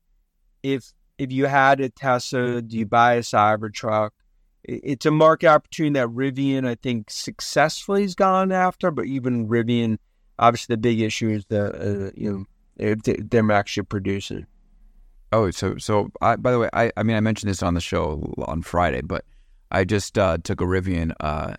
if 0.63 0.93
if 1.17 1.33
you 1.33 1.47
had 1.47 1.81
a 1.81 1.89
Tesla, 1.89 2.61
do 2.61 2.77
you 2.77 2.85
buy 2.85 3.15
a 3.15 3.21
Cybertruck? 3.21 4.11
It's 4.65 5.07
a 5.07 5.11
market 5.11 5.47
opportunity 5.47 5.95
that 5.99 6.09
Rivian, 6.09 6.67
I 6.69 6.75
think, 6.75 7.11
successfully 7.11 8.03
has 8.03 8.15
gone 8.15 8.53
after, 8.53 8.91
but 8.91 9.07
even 9.07 9.49
Rivian, 9.49 9.97
obviously, 10.39 10.75
the 10.75 10.79
big 10.79 11.01
issue 11.01 11.29
is 11.31 11.45
the 11.47 12.07
uh, 12.07 12.11
you 12.15 12.31
know 12.33 12.45
if 12.77 13.03
they- 13.03 13.17
them 13.17 13.51
actually 13.51 13.85
producing. 13.85 14.47
Oh, 15.33 15.51
so 15.51 15.77
so 15.79 16.11
I 16.21 16.37
by 16.37 16.53
the 16.53 16.59
way, 16.59 16.69
I 16.73 16.93
I 16.97 17.03
mean 17.03 17.17
I 17.17 17.21
mentioned 17.21 17.51
this 17.51 17.63
on 17.63 17.75
the 17.75 17.81
show 17.81 18.33
on 18.47 18.63
Friday, 18.63 19.01
but 19.03 19.25
I 19.71 19.85
just 19.85 20.17
uh, 20.19 20.39
took 20.43 20.61
a 20.61 20.65
Rivian. 20.65 21.13
Uh, 21.21 21.55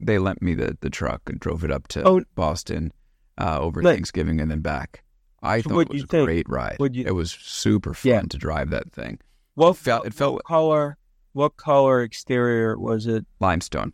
they 0.00 0.18
lent 0.18 0.40
me 0.42 0.54
the 0.54 0.76
the 0.80 0.90
truck 0.90 1.22
and 1.26 1.38
drove 1.38 1.62
it 1.64 1.70
up 1.70 1.88
to 1.88 2.02
Oh. 2.06 2.22
Boston 2.34 2.92
uh, 3.38 3.58
over 3.60 3.82
Nice. 3.82 3.94
Thanksgiving 3.96 4.40
and 4.40 4.50
then 4.50 4.60
back. 4.60 5.02
I 5.42 5.60
So 5.60 5.70
thought 5.70 5.80
it 5.80 5.88
was 5.90 6.02
a 6.04 6.06
think? 6.06 6.26
great 6.26 6.48
ride. 6.48 6.76
You- 6.92 7.04
it 7.06 7.14
was 7.14 7.30
super 7.32 7.94
fun 7.94 8.10
Yeah. 8.10 8.20
to 8.22 8.38
drive 8.38 8.70
that 8.70 8.90
thing. 8.92 9.18
What 9.54 9.76
felt- 9.76 10.06
it 10.06 10.14
felt- 10.14 10.34
what 10.34 10.44
color? 10.44 10.96
What 11.32 11.56
color 11.56 12.02
exterior 12.02 12.78
was 12.78 13.06
it? 13.06 13.24
Limestone. 13.40 13.92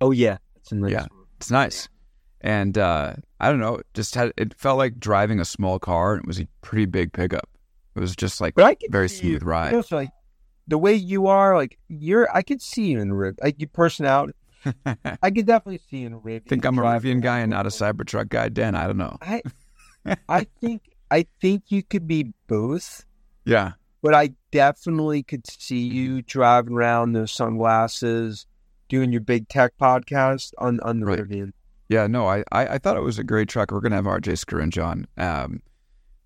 Oh 0.00 0.10
yeah, 0.10 0.38
it's 0.56 0.72
nice 0.72 0.90
Yeah. 0.92 1.06
one. 1.10 1.26
It's 1.38 1.50
nice. 1.50 1.88
And 2.42 2.78
uh, 2.78 3.14
I 3.38 3.50
don't 3.50 3.60
know, 3.60 3.80
just 3.94 4.14
had 4.14 4.32
it 4.36 4.54
felt 4.58 4.78
like 4.78 4.98
driving 4.98 5.40
a 5.40 5.44
small 5.44 5.78
car 5.78 6.14
and 6.14 6.22
it 6.22 6.26
was 6.26 6.40
a 6.40 6.46
pretty 6.62 6.86
big 6.86 7.12
pickup. 7.12 7.48
It 7.94 8.00
was 8.00 8.16
just 8.16 8.40
like 8.40 8.54
very 8.90 9.08
smooth 9.08 9.42
you, 9.42 9.48
ride. 9.48 9.70
You 9.72 9.76
know, 9.78 9.82
so 9.82 9.96
like 9.96 10.10
the 10.68 10.78
way 10.78 10.94
you 10.94 11.26
are, 11.26 11.56
like 11.56 11.76
you're, 11.88 12.34
I 12.34 12.42
could 12.42 12.62
see 12.62 12.86
you 12.92 13.00
in 13.00 13.12
Riv. 13.12 13.34
Like 13.42 13.56
your 13.58 13.68
personality, 13.68 14.32
I 15.22 15.30
could 15.30 15.46
definitely 15.46 15.80
see 15.90 15.98
you 15.98 16.06
in 16.06 16.22
Riv. 16.22 16.44
think 16.44 16.64
I'm 16.64 16.78
a 16.78 16.82
Rivian 16.82 17.20
guy 17.20 17.40
and 17.40 17.50
not 17.50 17.66
a 17.66 17.70
Cybertruck 17.70 18.28
guy, 18.30 18.48
Dan. 18.48 18.74
I 18.74 18.86
don't 18.86 18.96
know. 18.96 19.18
I, 19.20 19.42
I 20.28 20.46
think, 20.60 20.82
I 21.10 21.26
think 21.42 21.64
you 21.68 21.82
could 21.82 22.06
be 22.06 22.32
both, 22.46 23.04
Yeah. 23.44 23.72
but 24.00 24.14
I 24.14 24.30
definitely 24.50 25.22
could 25.24 25.46
see 25.50 25.80
you 25.80 26.22
driving 26.22 26.74
around 26.74 27.12
those 27.12 27.32
sunglasses, 27.32 28.46
doing 28.88 29.12
your 29.12 29.20
big 29.20 29.48
tech 29.48 29.72
podcast 29.78 30.52
on 30.58 30.80
on 30.80 31.00
the 31.00 31.06
Right. 31.06 31.18
Rivian. 31.18 31.52
Yeah, 31.90 32.06
no, 32.06 32.28
I, 32.28 32.44
I, 32.52 32.66
I 32.74 32.78
thought 32.78 32.96
it 32.96 33.02
was 33.02 33.18
a 33.18 33.24
great 33.24 33.48
truck. 33.48 33.72
We're 33.72 33.80
gonna 33.80 33.96
have 33.96 34.04
RJ 34.04 34.38
Scaringe 34.44 34.82
on, 34.82 35.08
um, 35.18 35.60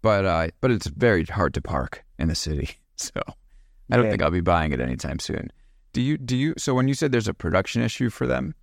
but 0.03 0.27
uh, 0.27 0.49
but 0.61 0.71
it's 0.71 0.87
very 0.89 1.25
hard 1.25 1.55
to 1.55 1.63
park 1.63 2.05
in 2.19 2.29
the 2.29 2.35
city, 2.35 2.69
so 2.97 3.11
I 3.91 3.97
don't 3.97 4.05
Yeah. 4.05 4.11
think 4.11 4.23
I'll 4.23 4.31
be 4.31 4.43
buying 4.43 4.73
it 4.73 4.81
anytime 4.81 5.19
soon. 5.19 5.51
Do 5.95 6.03
you 6.03 6.19
do 6.19 6.37
you? 6.37 6.53
So 6.59 6.75
when 6.75 6.87
you 6.87 6.93
said 6.93 7.13
there's 7.13 7.29
a 7.29 7.35
production 7.35 7.81
issue 7.81 8.11
for 8.11 8.27
them, 8.27 8.55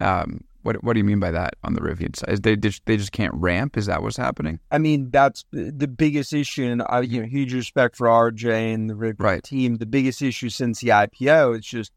um, 0.00 0.40
what 0.62 0.82
what 0.82 0.94
do 0.94 0.98
you 0.98 1.04
mean 1.04 1.20
by 1.20 1.30
that 1.30 1.54
on 1.62 1.74
the 1.74 1.80
Rivian 1.80 2.16
side? 2.16 2.30
Is 2.30 2.40
they 2.40 2.56
just 2.56 2.84
they 2.86 2.96
just 2.96 3.12
can't 3.12 3.34
ramp? 3.34 3.76
Is 3.76 3.86
that 3.86 4.02
what's 4.02 4.16
happening? 4.16 4.58
I 4.72 4.78
mean, 4.78 5.10
that's 5.10 5.44
the 5.52 5.86
biggest 5.86 6.32
issue, 6.32 6.64
and 6.64 6.82
I, 6.88 7.02
you 7.02 7.20
know, 7.20 7.28
huge 7.28 7.54
respect 7.54 7.94
for 7.94 8.08
RJ 8.08 8.74
and 8.74 8.90
the 8.90 8.94
Rivian 8.94 9.20
Right. 9.20 9.44
team. 9.44 9.76
The 9.76 9.86
biggest 9.86 10.22
issue 10.22 10.48
since 10.48 10.80
the 10.80 10.88
IPO, 10.88 11.56
it's 11.56 11.68
just 11.68 11.92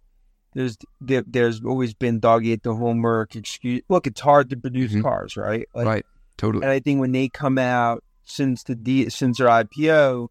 there's 0.53 0.77
there, 0.99 1.23
there's 1.27 1.63
always 1.63 1.93
been 1.93 2.19
dog 2.19 2.45
ate 2.45 2.63
the 2.63 2.75
homework 2.75 3.35
excuse. 3.35 3.81
Look, 3.89 4.07
it's 4.07 4.21
hard 4.21 4.49
to 4.49 4.57
produce 4.57 4.91
Mhm. 4.93 5.01
cars, 5.03 5.37
right? 5.37 5.67
Like, 5.73 5.87
right, 5.87 6.05
totally. 6.37 6.63
And 6.63 6.71
I 6.71 6.79
think 6.79 6.99
when 6.99 7.11
they 7.11 7.29
come 7.29 7.57
out 7.57 8.03
since 8.23 8.63
the 8.63 8.75
D, 8.75 9.09
since 9.09 9.37
their 9.37 9.47
IPO, 9.47 10.27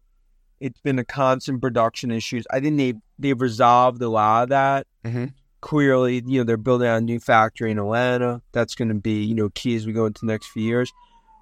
it's 0.59 0.79
been 0.81 0.99
a 0.99 1.05
constant 1.05 1.61
production 1.61 2.11
issues. 2.11 2.45
I 2.51 2.59
think 2.59 2.77
they 2.77 2.93
they've 3.17 3.39
resolved 3.41 4.01
a 4.01 4.09
lot 4.09 4.43
of 4.43 4.49
that. 4.49 4.87
Mhm. 5.05 5.33
Clearly, 5.61 6.23
you 6.25 6.39
know, 6.39 6.43
they're 6.43 6.57
building 6.57 6.87
out 6.87 6.97
a 6.97 7.01
new 7.01 7.19
factory 7.19 7.69
in 7.69 7.77
Atlanta. 7.77 8.41
That's 8.51 8.73
going 8.75 8.87
to 8.89 8.95
be 8.95 9.23
you 9.23 9.35
know 9.35 9.49
key 9.49 9.75
as 9.75 9.85
we 9.85 9.93
go 9.93 10.05
into 10.07 10.21
the 10.21 10.31
next 10.31 10.47
few 10.47 10.63
years. 10.63 10.91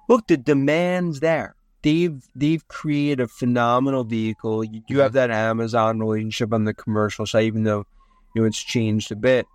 Look, 0.08 0.26
the 0.26 0.36
demand's 0.36 1.20
there. 1.20 1.54
They've 1.82 2.22
they've 2.34 2.66
created 2.68 3.20
a 3.20 3.28
phenomenal 3.28 4.04
vehicle. 4.04 4.62
You 4.64 4.82
do 4.86 4.98
have 4.98 5.12
that 5.14 5.30
Amazon 5.30 5.98
relationship 6.00 6.52
on 6.52 6.64
the 6.64 6.74
commercial 6.74 7.24
side, 7.26 7.44
even 7.44 7.62
though 7.64 7.86
you 8.34 8.42
know 8.42 8.46
it's 8.46 8.62
changed 8.62 9.10
a 9.12 9.16
bit. 9.16 9.46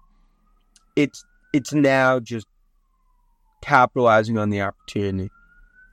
It's 0.96 1.24
it's 1.54 1.74
now 1.74 2.20
just 2.20 2.48
capitalizing 3.62 4.38
on 4.38 4.50
the 4.50 4.62
opportunity. 4.62 5.30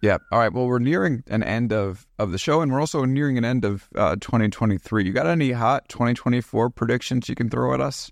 Yeah. 0.03 0.19
All 0.33 0.41
right. 0.41 0.53
Well, 0.53 0.67
we're 0.67 0.81
nearing 0.81 1.23
an 1.29 1.45
end 1.45 1.73
of, 1.73 2.09
of 2.19 2.33
the 2.33 2.39
show, 2.39 2.61
and 2.61 2.73
we're 2.73 2.81
also 2.81 3.05
nearing 3.05 3.39
an 3.39 3.45
end 3.45 3.65
of 3.65 3.89
uh, 3.95 4.17
2023. 4.21 5.05
You 5.05 5.13
got 5.13 5.27
any 5.29 5.53
hot 5.53 5.89
2024 5.89 6.71
predictions 6.71 7.29
you 7.29 7.37
can 7.37 7.49
throw 7.49 7.73
at 7.73 7.81
us? 7.81 8.11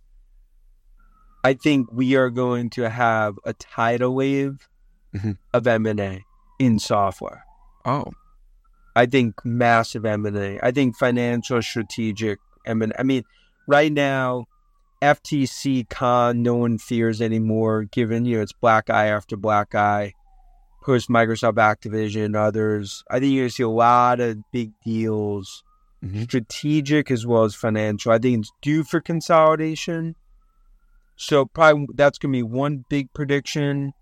I 1.43 1.55
think 1.55 1.91
we 1.91 2.15
are 2.15 2.31
going 2.31 2.71
to 2.71 2.89
have 2.89 3.39
a 3.45 3.53
tidal 3.55 4.15
wave 4.15 4.69
Mhm. 5.17 5.39
of 5.53 5.67
M 5.67 5.87
and 5.87 5.99
A 5.99 6.25
in 6.61 6.79
software. 6.79 7.45
Oh, 7.85 8.05
I 8.95 9.07
think 9.07 9.45
massive 9.45 10.05
M 10.05 10.25
and 10.27 10.37
A. 10.37 10.65
I 10.65 10.71
think 10.71 10.97
financial, 10.97 11.61
strategic 11.63 12.39
M 12.65 12.83
and 12.83 12.93
I 12.97 13.03
mean, 13.03 13.25
right 13.67 13.91
now, 13.91 14.47
FTC 15.03 15.89
con 15.89 16.43
no 16.43 16.55
one 16.57 16.79
fears 16.79 17.21
anymore. 17.21 17.85
Given 17.85 18.25
you 18.25 18.37
know 18.37 18.43
it's 18.43 18.53
black 18.53 18.91
eye 18.91 19.07
after 19.07 19.37
black 19.37 19.75
eye, 19.75 20.13
post 20.83 21.09
Microsoft 21.09 21.55
Activision, 21.55 22.37
others. 22.37 23.03
I 23.11 23.19
think 23.21 23.33
you're 23.33 23.45
gonna 23.45 23.51
see 23.51 23.63
a 23.63 23.69
lot 23.69 24.21
of 24.21 24.39
big 24.53 24.73
deals, 24.85 25.63
Mhm. 26.05 26.25
strategic 26.25 27.11
as 27.11 27.27
well 27.27 27.45
as 27.45 27.55
financial. 27.55 28.13
I 28.13 28.19
think 28.19 28.41
it's 28.41 28.53
due 28.63 28.85
for 28.85 29.01
consolidation. 29.01 30.17
So 31.17 31.45
probably 31.47 31.87
that's 31.95 32.19
gonna 32.19 32.33
be 32.33 32.43
one 32.43 32.85
big 32.89 33.13
prediction. 33.13 33.93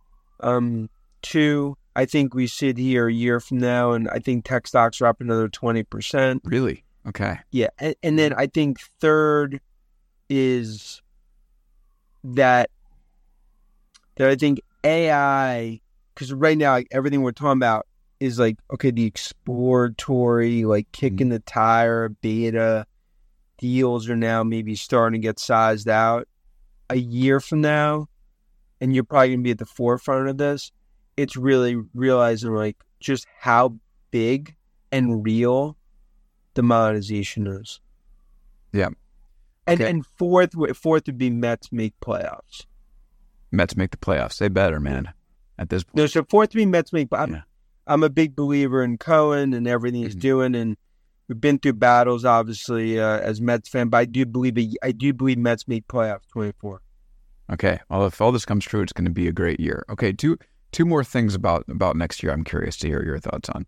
Um, 0.40 0.88
two, 1.22 1.76
I 1.96 2.04
think 2.04 2.32
we 2.32 2.46
sit 2.46 2.78
here 2.78 3.08
a 3.08 3.12
year 3.12 3.40
from 3.40 3.58
now, 3.58 3.90
and 3.92 4.08
I 4.10 4.20
think 4.20 4.44
tech 4.44 4.68
stocks 4.68 5.00
are 5.00 5.06
up 5.06 5.20
another 5.20 5.48
twenty 5.48 5.82
percent. 5.82 6.42
really? 6.44 6.84
Okay. 7.06 7.38
Yeah, 7.50 7.68
and, 7.78 7.94
and 8.02 8.18
then 8.18 8.34
I 8.34 8.46
think 8.46 8.78
third 9.00 9.60
is 10.28 11.02
that 12.24 12.70
that 14.16 14.28
I 14.28 14.36
think 14.36 14.60
AI 14.84 15.80
because 16.14 16.32
right 16.32 16.58
now 16.58 16.72
like, 16.72 16.88
everything 16.90 17.22
we're 17.22 17.32
talking 17.32 17.58
about 17.58 17.86
is 18.20 18.38
like 18.38 18.56
okay 18.72 18.90
the 18.90 19.04
exploratory 19.04 20.64
like 20.64 20.86
mm-hmm. 20.86 21.06
kicking 21.06 21.28
the 21.28 21.38
tire 21.40 22.08
beta 22.08 22.86
deals 23.58 24.08
are 24.08 24.16
now 24.16 24.42
maybe 24.42 24.74
starting 24.74 25.20
to 25.20 25.26
get 25.26 25.38
sized 25.38 25.88
out 25.88 26.28
a 26.90 26.96
year 26.96 27.40
from 27.40 27.60
now 27.60 28.08
and 28.80 28.94
you're 28.94 29.04
probably 29.04 29.30
gonna 29.30 29.42
be 29.42 29.50
at 29.50 29.58
the 29.58 29.66
forefront 29.66 30.28
of 30.28 30.38
this 30.38 30.72
it's 31.16 31.36
really 31.36 31.76
realizing 31.94 32.54
like 32.54 32.76
just 33.00 33.26
how 33.40 33.74
big 34.10 34.54
and 34.92 35.24
real 35.24 35.76
the 36.54 36.62
monetization 36.62 37.46
is. 37.46 37.80
Yeah. 38.72 38.90
And 39.68 39.80
Okay. 39.80 39.90
and 39.90 40.06
fourth 40.06 40.54
fourth 40.76 41.06
would 41.06 41.18
be 41.18 41.30
Mets 41.30 41.70
make 41.72 41.94
playoffs. 42.00 42.66
Mets 43.52 43.76
make 43.76 43.90
the 43.90 43.96
playoffs. 43.96 44.38
They 44.38 44.48
better, 44.48 44.80
man. 44.80 45.12
At 45.58 45.70
this 45.70 45.84
point. 45.84 45.96
No, 45.96 46.06
so 46.06 46.24
fourth 46.28 46.50
would 46.50 46.58
be 46.58 46.66
Mets 46.66 46.92
make. 46.92 47.08
I'm, 47.12 47.32
Yeah. 47.32 47.42
I'm 47.86 48.02
a 48.02 48.10
big 48.10 48.36
believer 48.36 48.82
in 48.82 48.98
Cohen 48.98 49.52
and 49.54 49.66
everything 49.66 50.02
he's 50.02 50.14
Mhm. 50.16 50.20
doing, 50.20 50.54
and 50.54 50.76
we've 51.28 51.40
been 51.40 51.58
through 51.58 51.72
battles, 51.74 52.24
obviously, 52.24 53.00
uh, 53.00 53.18
as 53.20 53.40
Mets 53.40 53.68
fan. 53.68 53.88
But 53.88 53.98
I 53.98 54.04
do 54.04 54.24
believe 54.26 54.58
I 54.82 54.92
do 54.92 55.12
believe 55.12 55.38
Mets 55.38 55.66
make 55.68 55.86
playoffs 55.88 56.28
twenty 56.28 56.52
four. 56.60 56.82
Okay. 57.50 57.80
Well, 57.88 58.06
if 58.06 58.20
all 58.20 58.30
this 58.32 58.44
comes 58.44 58.64
true, 58.64 58.82
it's 58.82 58.92
going 58.92 59.06
to 59.06 59.10
be 59.10 59.26
a 59.26 59.32
great 59.32 59.58
year. 59.60 59.84
Okay. 59.90 60.12
Two 60.12 60.38
two 60.70 60.84
more 60.84 61.02
things 61.02 61.34
about 61.34 61.64
about 61.68 61.96
next 61.96 62.22
year. 62.22 62.32
I'm 62.32 62.44
curious 62.44 62.76
to 62.78 62.86
hear 62.88 63.02
your 63.04 63.18
thoughts 63.18 63.48
on. 63.48 63.66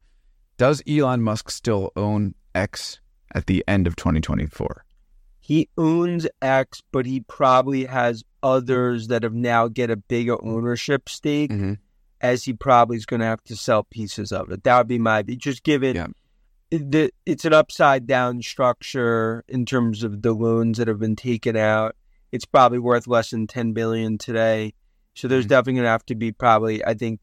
Does 0.58 0.82
Elon 0.86 1.22
Musk 1.22 1.50
still 1.50 1.90
own 1.96 2.34
X 2.54 3.00
at 3.34 3.46
the 3.46 3.64
end 3.66 3.86
of 3.86 3.96
2024? 3.96 4.84
He 5.50 5.68
owns 5.76 6.28
X, 6.40 6.80
but 6.92 7.06
he 7.06 7.18
probably 7.22 7.86
has 7.86 8.22
others 8.40 9.08
that 9.08 9.24
have 9.24 9.34
now 9.34 9.66
get 9.66 9.90
a 9.90 9.96
bigger 9.96 10.36
ownership 10.44 11.08
stake. 11.08 11.50
Mhm. 11.50 11.78
as 12.22 12.44
he 12.44 12.52
probably 12.52 12.98
is 12.98 13.06
going 13.06 13.18
to 13.20 13.24
have 13.26 13.42
to 13.44 13.56
sell 13.56 13.82
pieces 13.82 14.30
of 14.30 14.50
it. 14.50 14.62
That 14.62 14.76
would 14.76 14.86
be 14.86 14.98
my 14.98 15.22
just 15.22 15.62
given 15.62 15.96
Yeah. 15.96 16.08
it- 16.70 16.90
the 16.92 17.10
it's 17.24 17.46
an 17.46 17.54
upside 17.54 18.06
down 18.06 18.42
structure 18.42 19.42
in 19.48 19.64
terms 19.64 20.02
of 20.04 20.20
the 20.20 20.34
loans 20.34 20.76
that 20.76 20.86
have 20.86 20.98
been 21.00 21.16
taken 21.16 21.56
out. 21.56 21.96
It's 22.30 22.44
probably 22.44 22.78
worth 22.78 23.06
less 23.06 23.30
than 23.30 23.46
ten 23.46 23.72
billion 23.72 24.18
today. 24.18 24.74
So 25.14 25.28
there's 25.28 25.46
Mhm. 25.46 25.48
definitely 25.48 25.72
going 25.74 25.84
to 25.84 25.90
have 25.96 26.06
to 26.06 26.14
be 26.14 26.30
probably 26.30 26.84
I 26.84 26.92
think 26.92 27.20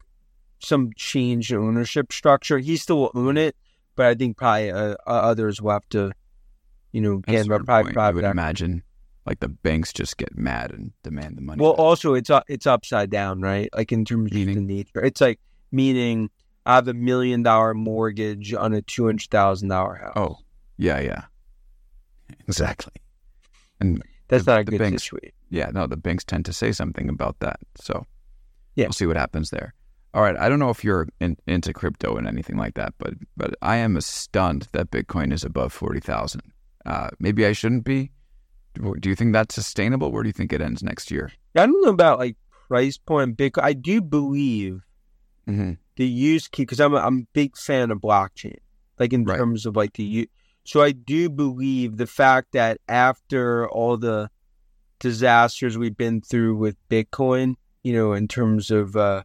some 0.58 0.90
change 0.96 1.52
in 1.52 1.58
ownership 1.58 2.12
structure. 2.12 2.58
He 2.58 2.76
still 2.76 2.98
will 3.02 3.12
own 3.14 3.36
it, 3.36 3.54
but 3.94 4.06
I 4.06 4.14
think 4.16 4.36
probably 4.36 4.72
uh, 4.72 4.96
others 5.06 5.62
will 5.62 5.70
have 5.70 5.88
to, 5.90 6.10
you 6.98 7.02
know, 7.02 7.22
At 7.26 7.28
a 7.28 7.32
get 7.38 7.46
certain 7.46 7.64
probably 7.64 7.96
I 7.96 8.10
would 8.10 8.24
imagine 8.24 8.82
like 9.24 9.38
the 9.40 9.48
banks 9.48 9.92
just 9.92 10.16
get 10.16 10.36
mad 10.36 10.72
and 10.72 10.90
demand 11.04 11.36
the 11.36 11.42
money. 11.42 11.62
Well, 11.62 11.74
back. 11.74 11.78
also 11.80 12.14
it's 12.14 12.28
uh, 12.30 12.40
it's 12.48 12.66
upside 12.66 13.10
down, 13.10 13.40
right? 13.40 13.68
Like 13.76 13.92
in 13.92 14.04
terms 14.04 14.26
of 14.32 14.34
the 14.34 14.44
Meaning? 14.46 14.66
nature, 14.66 15.04
it's 15.04 15.20
like 15.20 15.38
meaning 15.70 16.28
I 16.66 16.74
have 16.74 16.88
a 16.88 16.94
million 16.94 17.42
dollar 17.44 17.72
mortgage 17.74 18.52
on 18.52 18.72
a 18.74 18.82
two 18.82 19.06
hundred 19.06 19.30
thousand 19.30 19.68
dollar 19.68 19.94
house. 19.94 20.12
oh, 20.16 20.36
yeah, 20.76 20.98
yeah, 21.00 21.22
exactly. 22.46 22.94
And 23.80 24.02
that's 24.28 24.44
the- 24.44 24.52
not 24.52 24.60
a 24.62 24.64
the 24.64 24.70
good 24.72 24.78
banks- 24.78 25.04
situation. 25.04 25.32
yeah, 25.50 25.70
no, 25.72 25.86
the 25.86 25.96
banks 25.96 26.24
tend 26.24 26.44
to 26.46 26.52
say 26.52 26.72
something 26.72 27.08
about 27.08 27.38
that. 27.40 27.60
So 27.76 28.04
Yeah. 28.74 28.86
we'll 28.86 28.92
see 28.92 29.06
what 29.06 29.16
happens 29.16 29.50
there. 29.50 29.74
All 30.14 30.22
right, 30.22 30.36
I 30.38 30.48
don't 30.48 30.58
know 30.58 30.70
if 30.70 30.82
you're 30.82 31.06
in, 31.20 31.36
into 31.46 31.72
crypto 31.74 32.16
and 32.16 32.26
anything 32.26 32.56
like 32.56 32.74
that, 32.74 32.94
but 32.98 33.14
but 33.36 33.54
I 33.60 33.76
am 33.76 34.00
stunned 34.00 34.68
that 34.72 34.90
Bitcoin 34.90 35.32
is 35.32 35.44
above 35.44 35.72
forty 35.72 36.00
thousand. 36.00 36.42
Uh, 36.86 37.08
maybe 37.18 37.44
I 37.46 37.52
shouldn't 37.52 37.84
be. 37.84 38.10
Do 38.74 39.08
you 39.08 39.14
think 39.16 39.32
that's 39.32 39.54
sustainable? 39.54 40.12
Where 40.12 40.22
do 40.22 40.28
you 40.28 40.32
think 40.32 40.52
it 40.52 40.60
ends 40.60 40.82
next 40.82 41.10
year? 41.10 41.32
I 41.56 41.66
don't 41.66 41.82
know 41.82 41.90
about 41.90 42.18
like 42.18 42.36
price 42.68 42.96
point 42.96 43.36
Bitcoin. 43.36 43.62
I 43.64 43.72
do 43.72 44.00
believe 44.00 44.82
Mm-hmm. 45.48 45.72
the 45.96 46.06
use 46.06 46.46
key 46.46 46.62
because 46.62 46.78
I'm 46.78 46.92
a, 46.94 46.98
I'm 46.98 47.20
a 47.20 47.26
big 47.32 47.56
fan 47.56 47.90
of 47.90 47.98
blockchain, 48.00 48.56
like 48.98 49.14
in 49.14 49.24
Right. 49.24 49.38
terms 49.38 49.64
of 49.64 49.76
like 49.76 49.94
the 49.94 50.04
u- 50.04 50.26
so 50.64 50.82
I 50.82 50.92
do 50.92 51.30
believe 51.30 51.96
the 51.96 52.06
fact 52.06 52.48
that 52.52 52.78
after 52.86 53.66
all 53.70 53.96
the 53.96 54.28
disasters 54.98 55.78
we've 55.78 55.96
been 55.96 56.20
through 56.20 56.56
with 56.56 56.76
Bitcoin, 56.90 57.54
you 57.82 57.94
know, 57.94 58.12
in 58.12 58.28
terms 58.28 58.70
of 58.70 58.94
uh, 58.96 59.22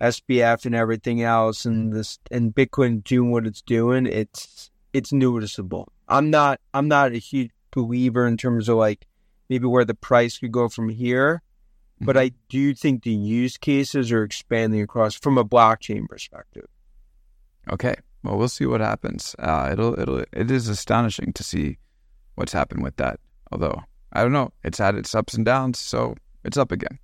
SBF 0.00 0.64
and 0.64 0.74
everything 0.74 1.22
else, 1.22 1.64
and 1.66 1.92
this 1.92 2.18
and 2.30 2.54
Bitcoin 2.54 3.04
doing 3.04 3.30
what 3.30 3.46
it's 3.46 3.62
doing, 3.62 4.06
it's 4.06 4.70
it's 4.92 5.12
noticeable. 5.12 5.92
I'm 6.12 6.30
not 6.30 6.60
I'm 6.74 6.88
not 6.88 7.12
a 7.12 7.18
huge 7.18 7.50
believer 7.70 8.26
in 8.26 8.36
terms 8.36 8.68
of 8.68 8.76
like 8.76 9.06
maybe 9.48 9.66
where 9.66 9.84
the 9.84 9.94
price 9.94 10.38
could 10.38 10.52
go 10.52 10.68
from 10.68 10.88
here, 10.88 11.42
but 12.00 12.16
I 12.16 12.32
do 12.48 12.74
think 12.74 13.02
the 13.02 13.12
use 13.12 13.56
cases 13.56 14.12
are 14.12 14.22
expanding 14.22 14.82
across 14.82 15.14
from 15.14 15.38
a 15.38 15.44
blockchain 15.44 16.08
perspective. 16.08 16.66
Okay. 17.70 17.94
Well, 18.24 18.38
we'll 18.38 18.48
see 18.48 18.66
what 18.66 18.80
happens. 18.80 19.34
Uh, 19.38 19.70
it'll 19.72 19.98
it'll 19.98 20.24
it 20.32 20.50
is 20.50 20.68
astonishing 20.68 21.32
to 21.32 21.42
see 21.42 21.78
what's 22.34 22.52
happened 22.52 22.82
with 22.82 22.96
that. 22.96 23.18
Although 23.50 23.82
I 24.12 24.22
don't 24.22 24.32
know, 24.32 24.52
it's 24.62 24.78
had 24.78 24.94
its 24.94 25.14
ups 25.14 25.34
and 25.34 25.44
downs, 25.44 25.78
so 25.78 26.14
it's 26.44 26.56
up 26.56 26.72
again. 26.72 26.98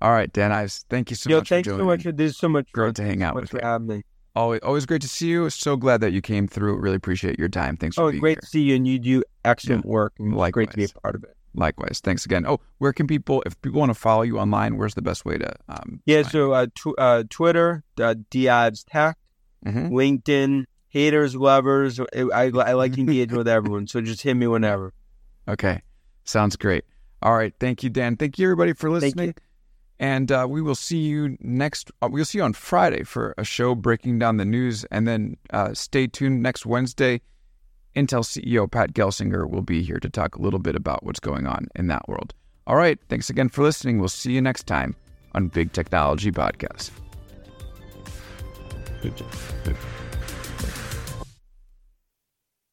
All 0.00 0.12
right, 0.12 0.32
Dan 0.32 0.52
Ives, 0.52 0.84
thank 0.88 1.10
you 1.10 1.16
so 1.16 1.28
Yo, 1.28 1.38
much. 1.38 1.48
thanks 1.48 1.68
for 1.68 1.76
so 1.76 1.84
much. 1.84 2.04
This 2.04 2.36
so 2.36 2.48
much 2.48 2.70
Great 2.70 2.94
to 2.96 3.02
hang 3.02 3.22
out 3.22 3.34
much 3.34 3.52
with 3.52 3.62
you. 3.62 4.02
Always 4.38 4.60
always 4.62 4.86
great 4.86 5.02
to 5.02 5.08
see 5.08 5.28
you. 5.28 5.50
So 5.50 5.76
glad 5.76 6.00
that 6.00 6.12
you 6.12 6.20
came 6.22 6.46
through. 6.46 6.76
Really 6.78 6.94
appreciate 6.96 7.38
your 7.40 7.48
time. 7.48 7.76
Thanks 7.76 7.96
for 7.96 8.04
Oh, 8.04 8.12
great 8.12 8.36
here. 8.36 8.40
to 8.40 8.46
see 8.46 8.62
you, 8.62 8.76
and 8.76 8.86
you 8.86 8.98
do 9.00 9.22
excellent 9.44 9.84
work. 9.84 10.12
And 10.20 10.32
it's 10.38 10.50
great 10.52 10.70
to 10.70 10.76
be 10.76 10.84
a 10.84 10.88
part 11.02 11.16
of 11.16 11.24
it. 11.24 11.34
Likewise. 11.54 12.00
Thanks 12.04 12.24
again. 12.24 12.46
Oh, 12.46 12.60
where 12.78 12.92
can 12.92 13.06
people 13.08 13.42
if 13.46 13.60
people 13.62 13.80
want 13.80 13.90
to 13.90 13.94
follow 13.98 14.22
you 14.22 14.38
online? 14.38 14.76
Where's 14.76 14.94
the 14.94 15.02
best 15.02 15.24
way 15.24 15.38
to? 15.38 15.52
Um, 15.68 16.00
Yeah, 16.06 16.22
so 16.22 16.52
uh, 16.52 16.66
tw- 16.74 16.94
uh, 16.98 17.24
Twitter, 17.28 17.82
uh, 18.00 18.14
DivesTech, 18.30 19.14
Mhm. 19.66 19.90
LinkedIn, 19.90 20.64
haters, 20.88 21.34
lovers. 21.34 21.98
I, 21.98 22.04
I, 22.32 22.44
I 22.44 22.72
like 22.74 22.96
engaging 22.96 23.36
with 23.42 23.48
everyone, 23.48 23.88
so 23.88 24.00
just 24.00 24.22
hit 24.22 24.34
me 24.34 24.46
whenever. 24.46 24.92
Okay. 25.48 25.82
Sounds 26.24 26.54
great. 26.54 26.84
All 27.22 27.34
right. 27.34 27.52
Thank 27.58 27.82
you, 27.82 27.90
Dan. 27.90 28.16
Thank 28.16 28.38
you, 28.38 28.46
everybody, 28.46 28.72
for 28.74 28.88
Thank 28.88 29.02
listening. 29.16 29.34
And 30.00 30.30
uh, 30.30 30.46
we 30.48 30.62
will 30.62 30.74
see 30.74 30.98
you 30.98 31.36
next. 31.40 31.90
Uh, 32.00 32.08
we'll 32.10 32.24
see 32.24 32.38
you 32.38 32.44
on 32.44 32.52
Friday 32.52 33.02
for 33.02 33.34
a 33.36 33.44
show 33.44 33.74
breaking 33.74 34.18
down 34.18 34.36
the 34.36 34.44
news. 34.44 34.84
And 34.90 35.08
then 35.08 35.36
uh, 35.50 35.74
stay 35.74 36.06
tuned 36.06 36.42
next 36.42 36.64
Wednesday. 36.64 37.20
Intel 37.96 38.22
CEO 38.22 38.70
Pat 38.70 38.92
Gelsinger 38.92 39.48
will 39.48 39.62
be 39.62 39.82
here 39.82 39.98
to 39.98 40.08
talk 40.08 40.36
a 40.36 40.42
little 40.42 40.60
bit 40.60 40.76
about 40.76 41.04
what's 41.04 41.20
going 41.20 41.46
on 41.46 41.66
in 41.74 41.88
that 41.88 42.08
world. 42.08 42.32
All 42.66 42.76
right. 42.76 42.98
Thanks 43.08 43.28
again 43.28 43.48
for 43.48 43.62
listening. 43.62 43.98
We'll 43.98 44.08
see 44.08 44.32
you 44.32 44.40
next 44.40 44.66
time 44.66 44.94
on 45.34 45.48
Big 45.48 45.72
Technology 45.72 46.30
Podcast. 46.30 46.90
Good 49.02 49.16
job. 49.16 49.32
Good. 49.64 49.76